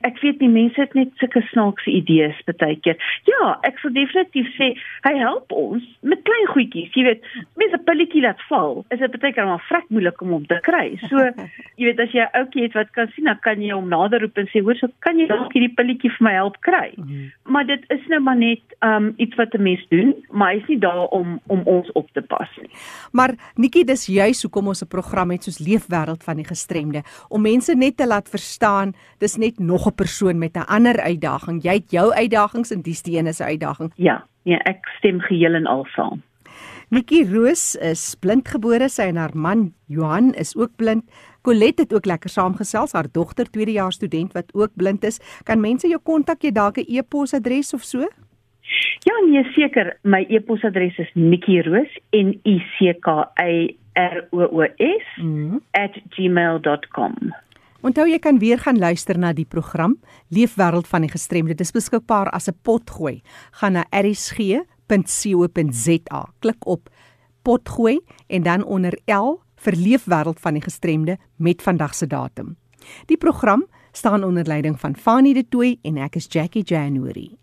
ek 0.07 0.19
weet 0.21 0.39
nie 0.39 0.49
mense 0.49 0.79
het 0.81 0.93
net 0.93 1.09
sulke 1.19 1.41
snaakse 1.51 1.91
idees 1.91 2.35
baie 2.59 2.77
keer. 2.83 2.97
Ja, 3.29 3.55
ek 3.67 3.79
sou 3.81 3.91
definitief 3.93 4.49
sê 4.57 4.71
hy 5.07 5.13
help 5.19 5.51
ons 5.55 5.85
met 6.01 6.21
klein 6.27 6.47
goedjies. 6.53 6.91
Jy 6.95 7.05
weet, 7.07 7.27
mense 7.59 7.77
'n 7.77 7.85
pilletjie 7.87 8.23
laat 8.23 8.41
val, 8.49 8.85
is 8.91 8.99
dit 8.99 9.19
baie 9.19 9.33
keer 9.33 9.45
maar 9.45 9.63
vrek 9.69 9.87
moeilik 9.89 10.21
om 10.21 10.31
hom 10.35 10.45
te 10.45 10.59
kry. 10.63 10.97
So, 11.09 11.17
jy 11.79 11.85
weet 11.89 11.99
as 11.99 12.11
jy 12.11 12.23
'n 12.23 12.35
ouetjie 12.39 12.63
het 12.63 12.73
wat 12.73 12.91
kan 12.91 13.11
sien, 13.15 13.25
dan 13.25 13.39
kan 13.41 13.61
jy 13.61 13.73
hom 13.73 13.89
nader 13.89 14.21
roep 14.21 14.37
en 14.37 14.47
sê, 14.47 14.61
"Hoor, 14.61 14.75
so 14.75 14.87
kan 14.99 15.17
jy 15.17 15.27
dalk 15.27 15.53
hierdie 15.53 15.75
pilletjie 15.75 16.11
vir 16.17 16.23
my 16.23 16.33
help 16.33 16.57
kry?" 16.61 16.93
Mm. 16.97 17.31
Maar 17.45 17.65
dit 17.65 17.83
is 17.89 18.07
nou 18.07 18.19
maar 18.19 18.37
net 18.37 18.63
um 18.81 19.13
iets 19.17 19.35
wat 19.35 19.53
'n 19.53 19.63
mens 19.63 19.85
doen, 19.89 20.15
maar 20.31 20.53
hy's 20.53 20.67
nie 20.67 20.79
daar 20.79 21.07
om 21.11 21.39
om 21.47 21.61
ons 21.65 21.91
op 21.93 22.07
te 22.13 22.21
pas 22.21 22.49
nie. 22.61 22.69
Maar 23.11 23.35
Nikkie, 23.55 23.85
dis 23.85 24.05
juist 24.05 24.43
hoekom 24.43 24.67
ons 24.67 24.81
'n 24.83 24.87
program 24.87 25.31
het 25.31 25.43
soos 25.43 25.59
Leefwêreld 25.59 26.23
van 26.23 26.35
die 26.35 26.45
gestremde 26.45 27.03
om 27.29 27.41
mense 27.41 27.75
net 27.75 27.97
te 27.97 28.07
laat 28.07 28.29
verstaan, 28.29 28.93
dis 29.19 29.37
net 29.37 29.59
nog 29.59 29.88
'n 29.89 29.95
persoon 29.95 30.37
met 30.37 30.55
'n 30.55 30.69
ander 30.69 30.99
uitdaging. 30.99 31.63
Jy 31.63 31.73
het 31.73 31.91
jou 31.91 32.13
uitdagings 32.13 32.71
en 32.71 32.81
dis 32.81 33.01
die 33.01 33.17
ene 33.17 33.33
se 33.33 33.43
uitdaging. 33.43 33.91
Ja, 33.95 34.25
ja, 34.43 34.57
ek 34.57 34.87
stem 34.97 35.19
geheel 35.19 35.53
en 35.53 35.65
al 35.65 35.85
saam. 35.85 36.21
Nikki 36.89 37.23
Roos 37.29 37.75
is 37.75 38.15
blindgebore, 38.19 38.87
sy 38.89 39.11
en 39.11 39.15
haar 39.15 39.35
man 39.37 39.73
Johan 39.87 40.33
is 40.33 40.55
ook 40.57 40.71
blind. 40.75 41.03
Colette 41.41 41.81
het 41.81 41.93
ook 41.93 42.05
lekker 42.05 42.29
saamgesels, 42.29 42.91
haar 42.91 43.07
dogter 43.11 43.45
tweedejaars 43.49 43.95
student 43.95 44.33
wat 44.33 44.49
ook 44.53 44.71
blind 44.75 45.03
is. 45.03 45.19
Kan 45.43 45.61
mense 45.61 45.87
jou 45.87 45.99
kontak, 46.03 46.41
jy 46.41 46.51
dalk 46.51 46.77
'n 46.77 46.85
e-posadres 46.87 47.73
of 47.73 47.83
so? 47.83 48.07
Ja, 49.05 49.13
nee, 49.25 49.43
seker. 49.53 49.97
My 50.03 50.25
e-posadres 50.29 50.97
is 50.97 51.11
nikkiroos 51.13 51.89
n 52.11 52.39
i 52.43 52.57
c 52.77 52.93
k 52.99 53.07
a 53.07 53.51
r 53.93 54.27
o 54.31 54.41
o 54.41 54.65
s 54.77 55.07
mm. 55.21 55.61
@gmail.com. 56.15 57.15
Onthou 57.79 58.03
jy 58.11 58.17
kan 58.19 58.41
weer 58.41 58.59
gaan 58.59 58.75
luister 58.75 59.15
na 59.15 59.29
die 59.31 59.47
program 59.47 59.93
Leefwêreld 60.35 60.87
van 60.91 61.01
die 61.05 61.11
gestremde. 61.11 61.53
Dit 61.55 61.63
is 61.63 61.71
beskikbaar 61.71 62.27
as 62.35 62.47
'n 62.49 62.57
potgooi. 62.61 63.21
Gaan 63.51 63.73
na 63.73 63.85
erisg.co.za. 63.89 64.59
Klik 66.39 66.67
op 66.67 66.89
potgooi 67.41 67.99
en 68.27 68.43
dan 68.43 68.63
onder 68.63 68.99
L 69.05 69.39
vir 69.55 69.73
Leefwêreld 69.75 70.39
van 70.39 70.53
die 70.53 70.61
gestremde 70.61 71.17
met 71.37 71.61
vandag 71.61 71.95
se 71.95 72.07
datum. 72.07 72.57
Die 73.05 73.17
program 73.17 73.65
staan 73.91 74.23
onder 74.23 74.45
leiding 74.45 74.79
van 74.79 74.95
Fanie 74.95 75.33
De 75.33 75.47
Tooy 75.49 75.77
en 75.81 75.97
ek 75.97 76.15
is 76.15 76.25
Jackie 76.29 76.63
January. 76.63 77.37